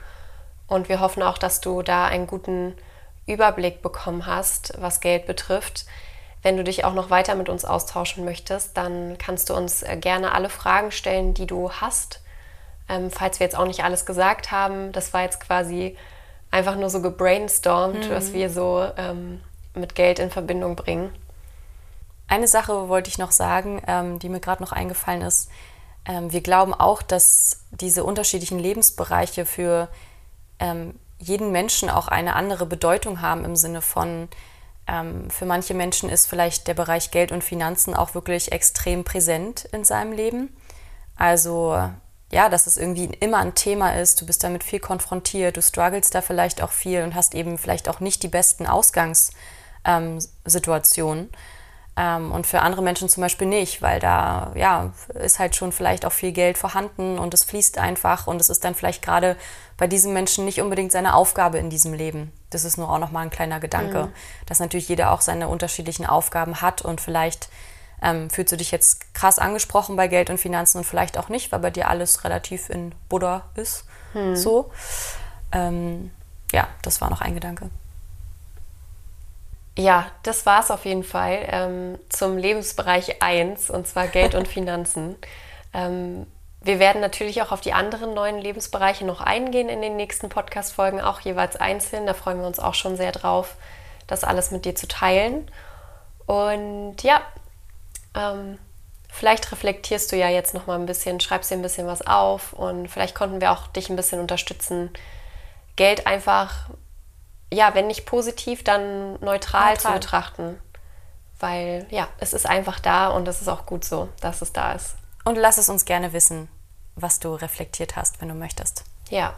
Und 0.69 0.89
wir 0.89 1.01
hoffen 1.01 1.23
auch, 1.23 1.39
dass 1.39 1.61
du 1.61 1.83
da 1.83 2.07
einen 2.07 2.27
guten 2.27 2.77
Überblick 3.27 3.83
bekommen 3.83 4.27
hast, 4.27 4.75
was 4.81 5.01
Geld 5.01 5.27
betrifft. 5.27 5.87
Wenn 6.43 6.57
du 6.57 6.63
dich 6.63 6.85
auch 6.85 6.95
noch 6.95 7.11
weiter 7.11 7.35
mit 7.35 7.49
uns 7.49 7.65
austauschen 7.65 8.25
möchtest, 8.25 8.77
dann 8.77 9.19
kannst 9.19 9.51
du 9.51 9.55
uns 9.55 9.83
äh, 9.83 9.97
gerne 9.97 10.33
alle 10.33 10.49
Fragen 10.49 10.93
stellen, 10.93 11.35
die 11.35 11.47
du 11.47 11.73
hast. 11.73 12.21
Ähm, 12.89 13.11
falls 13.11 13.41
wir 13.41 13.47
jetzt 13.47 13.57
auch 13.57 13.67
nicht 13.67 13.85
alles 13.85 14.07
gesagt 14.07 14.51
haben, 14.51 14.93
das 14.93 15.13
war 15.13 15.23
jetzt 15.23 15.41
quasi 15.41 15.97
einfach 16.51 16.77
nur 16.77 16.91
so 16.91 17.03
gebrainstormt, 17.03 18.09
mhm. 18.09 18.13
was 18.13 18.33
wir 18.33 18.51
so 18.51 18.87
ähm, 18.97 19.41
mit 19.75 19.95
Geld 19.95 20.19
in 20.19 20.31
Verbindung 20.31 20.77
bringen. 20.77 21.13
Eine 22.29 22.49
Sache 22.49 22.89
wollte 22.89 23.09
ich 23.09 23.19
noch 23.19 23.31
sagen, 23.31 23.83
ähm, 23.87 24.19
die 24.19 24.29
mir 24.29 24.41
gerade 24.41 24.63
noch 24.63 24.73
eingefallen 24.73 25.23
ist. 25.23 25.51
Ähm, 26.07 26.33
wir 26.33 26.41
glauben 26.41 26.75
auch, 26.75 27.03
dass 27.03 27.61
diese 27.71 28.05
unterschiedlichen 28.05 28.59
Lebensbereiche 28.59 29.47
für 29.47 29.89
ähm, 30.59 30.95
jeden 31.19 31.53
Menschen 31.53 31.91
auch 31.91 32.09
eine 32.09 32.35
andere 32.35 32.67
Bedeutung 32.67 33.21
haben 33.21 33.45
im 33.45 33.57
Sinne 33.57 33.81
von, 33.81 34.29
ähm, 34.87 35.31
für 35.31 35.47
manche 35.47 35.75
Menschen 35.75 36.09
ist 36.09 36.27
vielleicht 36.27 36.69
der 36.69 36.75
Bereich 36.75 37.11
Geld 37.11 37.33
und 37.33 37.45
Finanzen 37.45 37.95
auch 37.95 38.15
wirklich 38.15 38.53
extrem 38.53 39.05
präsent 39.05 39.67
in 39.73 39.85
seinem 39.85 40.13
Leben. 40.13 40.57
Also 41.17 41.91
ja, 42.33 42.49
dass 42.49 42.67
es 42.67 42.77
irgendwie 42.77 43.05
immer 43.21 43.39
ein 43.39 43.55
Thema 43.55 43.97
ist, 43.97 44.21
du 44.21 44.27
bist 44.27 44.43
damit 44.43 44.65
viel 44.65 44.81
konfrontiert, 44.81 45.57
du 45.57 45.63
struggles 45.63 46.11
da 46.11 46.23
vielleicht 46.23 46.61
auch 46.63 46.73
viel 46.73 47.03
und 47.03 47.15
hast 47.15 47.35
eben 47.35 47.57
vielleicht 47.57 47.89
auch 47.89 48.01
nicht 48.01 48.23
die 48.23 48.29
besten 48.29 48.67
Ausgangssituationen. 48.67 51.25
Ähm, 51.25 51.31
ähm, 51.99 52.31
und 52.31 52.47
für 52.47 52.61
andere 52.61 52.83
Menschen 52.83 53.09
zum 53.09 53.23
Beispiel 53.23 53.47
nicht, 53.47 53.81
weil 53.81 54.01
da 54.01 54.53
ja 54.55 54.93
ist 55.15 55.39
halt 55.39 55.57
schon 55.57 55.73
vielleicht 55.73 56.05
auch 56.05 56.13
viel 56.13 56.33
Geld 56.33 56.59
vorhanden 56.59 57.19
und 57.19 57.33
es 57.33 57.45
fließt 57.45 57.79
einfach 57.79 58.27
und 58.27 58.41
es 58.41 58.51
ist 58.51 58.65
dann 58.65 58.75
vielleicht 58.75 59.03
gerade 59.03 59.37
bei 59.79 59.87
diesem 59.87 60.13
Menschen 60.13 60.45
nicht 60.45 60.61
unbedingt 60.61 60.93
seine 60.93 61.15
Aufgabe 61.15 61.59
in 61.59 61.71
diesem 61.71 61.95
Leben. 61.95 62.33
Das 62.51 62.65
ist 62.65 62.77
nur 62.77 62.91
auch 62.91 62.99
nochmal 62.99 63.25
ein 63.25 63.31
kleiner 63.31 63.61
Gedanke, 63.61 64.05
mhm. 64.05 64.13
dass 64.45 64.61
natürlich 64.61 64.89
jeder 64.89 65.13
auch 65.13 65.23
seine 65.23 65.49
unterschiedlichen 65.49 66.05
Aufgaben 66.05 66.61
hat 66.61 66.83
und 66.83 67.01
vielleicht 67.01 67.49
ähm, 68.03 68.31
fühlst 68.31 68.53
du 68.53 68.57
dich 68.57 68.71
jetzt 68.71 69.15
krass 69.15 69.39
angesprochen 69.39 69.97
bei 69.97 70.09
Geld 70.09 70.31
und 70.31 70.39
Finanzen 70.39 70.79
und 70.79 70.85
vielleicht 70.85 71.19
auch 71.19 71.29
nicht, 71.29 71.53
weil 71.53 71.61
bei 71.61 71.71
dir 71.71 71.89
alles 71.89 72.25
relativ 72.25 72.71
in 72.71 72.95
Buddha 73.09 73.45
ist. 73.55 73.85
Mhm. 74.15 74.37
So. 74.37 74.71
Ähm, 75.53 76.11
ja, 76.53 76.69
das 76.83 77.01
war 77.01 77.11
noch 77.11 77.21
ein 77.21 77.35
Gedanke. 77.35 77.71
Ja, 79.79 80.07
das 80.23 80.47
war 80.47 80.61
es 80.61 80.71
auf 80.71 80.85
jeden 80.87 81.05
Fall 81.05 81.47
ähm, 81.49 81.99
zum 82.09 82.39
Lebensbereich 82.39 83.23
1 83.23 83.69
und 83.71 83.87
zwar 83.87 84.07
Geld 84.07 84.35
und 84.35 84.49
Finanzen. 84.49 85.17
Ähm, 85.75 86.27
wir 86.63 86.79
werden 86.79 87.01
natürlich 87.01 87.43
auch 87.43 87.53
auf 87.53 87.61
die 87.61 87.75
anderen 87.75 88.15
neuen 88.15 88.39
Lebensbereiche 88.39 89.05
noch 89.05 89.21
eingehen 89.21 89.69
in 89.69 89.83
den 89.83 89.97
nächsten 89.97 90.29
Podcast-Folgen, 90.29 91.01
auch 91.01 91.21
jeweils 91.21 91.57
einzeln. 91.57 92.07
Da 92.07 92.15
freuen 92.15 92.41
wir 92.41 92.47
uns 92.47 92.59
auch 92.59 92.75
schon 92.75 92.97
sehr 92.97 93.13
drauf, 93.13 93.55
das 94.07 94.25
alles 94.25 94.51
mit 94.51 94.65
dir 94.65 94.75
zu 94.75 94.89
teilen. 94.89 95.49
Und 96.27 97.03
ja, 97.03 97.21
ähm, 98.17 98.59
vielleicht 99.09 99.51
reflektierst 99.53 100.11
du 100.13 100.17
ja 100.17 100.29
jetzt 100.29 100.55
noch 100.55 100.67
mal 100.67 100.79
ein 100.79 100.87
bisschen, 100.87 101.21
schreibst 101.21 101.51
dir 101.51 101.57
ein 101.57 101.63
bisschen 101.63 101.87
was 101.87 102.07
auf 102.07 102.53
und 102.53 102.89
vielleicht 102.89 103.15
konnten 103.15 103.41
wir 103.41 103.53
auch 103.53 103.67
dich 103.69 103.91
ein 103.91 103.97
bisschen 103.97 104.21
unterstützen, 104.21 104.91
Geld 105.77 106.07
einfach 106.07 106.71
ja, 107.53 107.75
wenn 107.75 107.87
nicht 107.87 108.07
positiv, 108.07 108.65
dann 108.65 109.15
neutral, 109.21 109.71
neutral, 109.71 109.77
zu 109.77 109.93
betrachten. 109.93 110.59
Weil 111.39 111.87
ja, 111.91 112.09
es 112.19 112.33
ist 112.33 112.47
einfach 112.47 112.81
da 112.81 113.09
und 113.09 113.29
es 113.29 113.41
ist 113.41 113.49
auch 113.49 113.67
gut 113.67 113.85
so, 113.85 114.09
dass 114.21 114.43
es 114.43 114.53
da 114.53 114.73
ist. 114.73 114.97
Und 115.25 115.37
lass 115.37 115.59
es 115.59 115.69
uns 115.69 115.85
gerne 115.85 116.13
wissen, 116.13 116.49
was 116.95 117.21
du 117.21 117.35
reflektiert 117.35 117.97
hast, 117.97 118.21
wenn 118.21 118.29
du 118.29 118.35
möchtest. 118.35 118.85
Ja, 119.11 119.35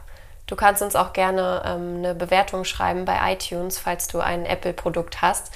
du 0.47 0.55
kannst 0.55 0.81
uns 0.81 0.95
auch 0.95 1.13
gerne 1.13 1.63
ähm, 1.65 1.97
eine 1.99 2.15
Bewertung 2.15 2.65
schreiben 2.65 3.05
bei 3.05 3.33
iTunes, 3.33 3.79
falls 3.79 4.07
du 4.07 4.21
ein 4.21 4.47
Apple-Produkt 4.47 5.23
hast. 5.23 5.51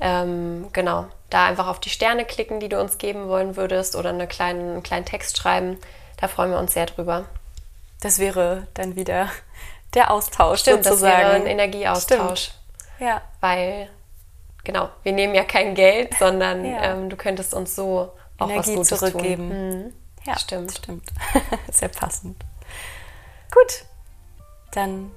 Ähm, 0.00 0.68
genau, 0.72 1.06
da 1.30 1.46
einfach 1.46 1.66
auf 1.66 1.80
die 1.80 1.90
Sterne 1.90 2.24
klicken, 2.24 2.60
die 2.60 2.68
du 2.68 2.80
uns 2.80 2.98
geben 2.98 3.28
wollen 3.28 3.56
würdest 3.56 3.96
oder 3.96 4.10
eine 4.10 4.26
kleinen, 4.26 4.72
einen 4.72 4.82
kleinen 4.82 5.04
Text 5.04 5.38
schreiben. 5.38 5.78
Da 6.18 6.28
freuen 6.28 6.50
wir 6.50 6.58
uns 6.58 6.74
sehr 6.74 6.86
drüber. 6.86 7.24
Das 8.00 8.18
wäre 8.18 8.66
dann 8.74 8.96
wieder 8.96 9.30
der 9.94 10.10
Austausch 10.10 10.60
Stimmt, 10.60 10.84
sozusagen. 10.84 11.12
das 11.12 11.20
wäre 11.20 11.32
ein 11.34 11.46
Energieaustausch. 11.46 12.40
Stimmt. 12.40 12.60
Ja. 13.00 13.22
Weil 13.40 13.88
genau, 14.64 14.90
wir 15.02 15.12
nehmen 15.12 15.34
ja 15.34 15.44
kein 15.44 15.74
Geld, 15.74 16.14
sondern 16.18 16.64
ja. 16.70 16.92
ähm, 16.92 17.08
du 17.10 17.16
könntest 17.16 17.54
uns 17.54 17.74
so 17.74 18.12
auch 18.38 18.50
Energie 18.50 18.76
was 18.76 18.88
Gutes 18.88 18.98
zurückgeben. 18.98 19.48
Tun. 19.48 19.78
Mhm. 19.78 19.92
Ja, 20.26 20.38
stimmt. 20.38 20.72
Stimmt. 20.76 21.08
Sehr 21.72 21.88
passend. 21.88 22.36
Gut, 23.50 23.84
dann 24.72 25.10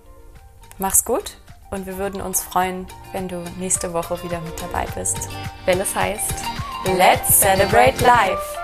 mach's 0.78 1.04
gut 1.04 1.36
und 1.72 1.86
wir 1.86 1.98
würden 1.98 2.22
uns 2.22 2.42
freuen, 2.42 2.88
wenn 3.12 3.28
du 3.28 3.44
nächste 3.58 3.94
Woche 3.94 4.22
wieder 4.24 4.42
mit 4.42 4.62
dabei 4.62 4.86
bist. 4.96 5.30
Wenn 5.66 5.80
es 5.80 5.96
heißt, 5.96 6.34
Let's 6.98 7.40
Celebrate 7.40 8.04
Life! 8.04 8.59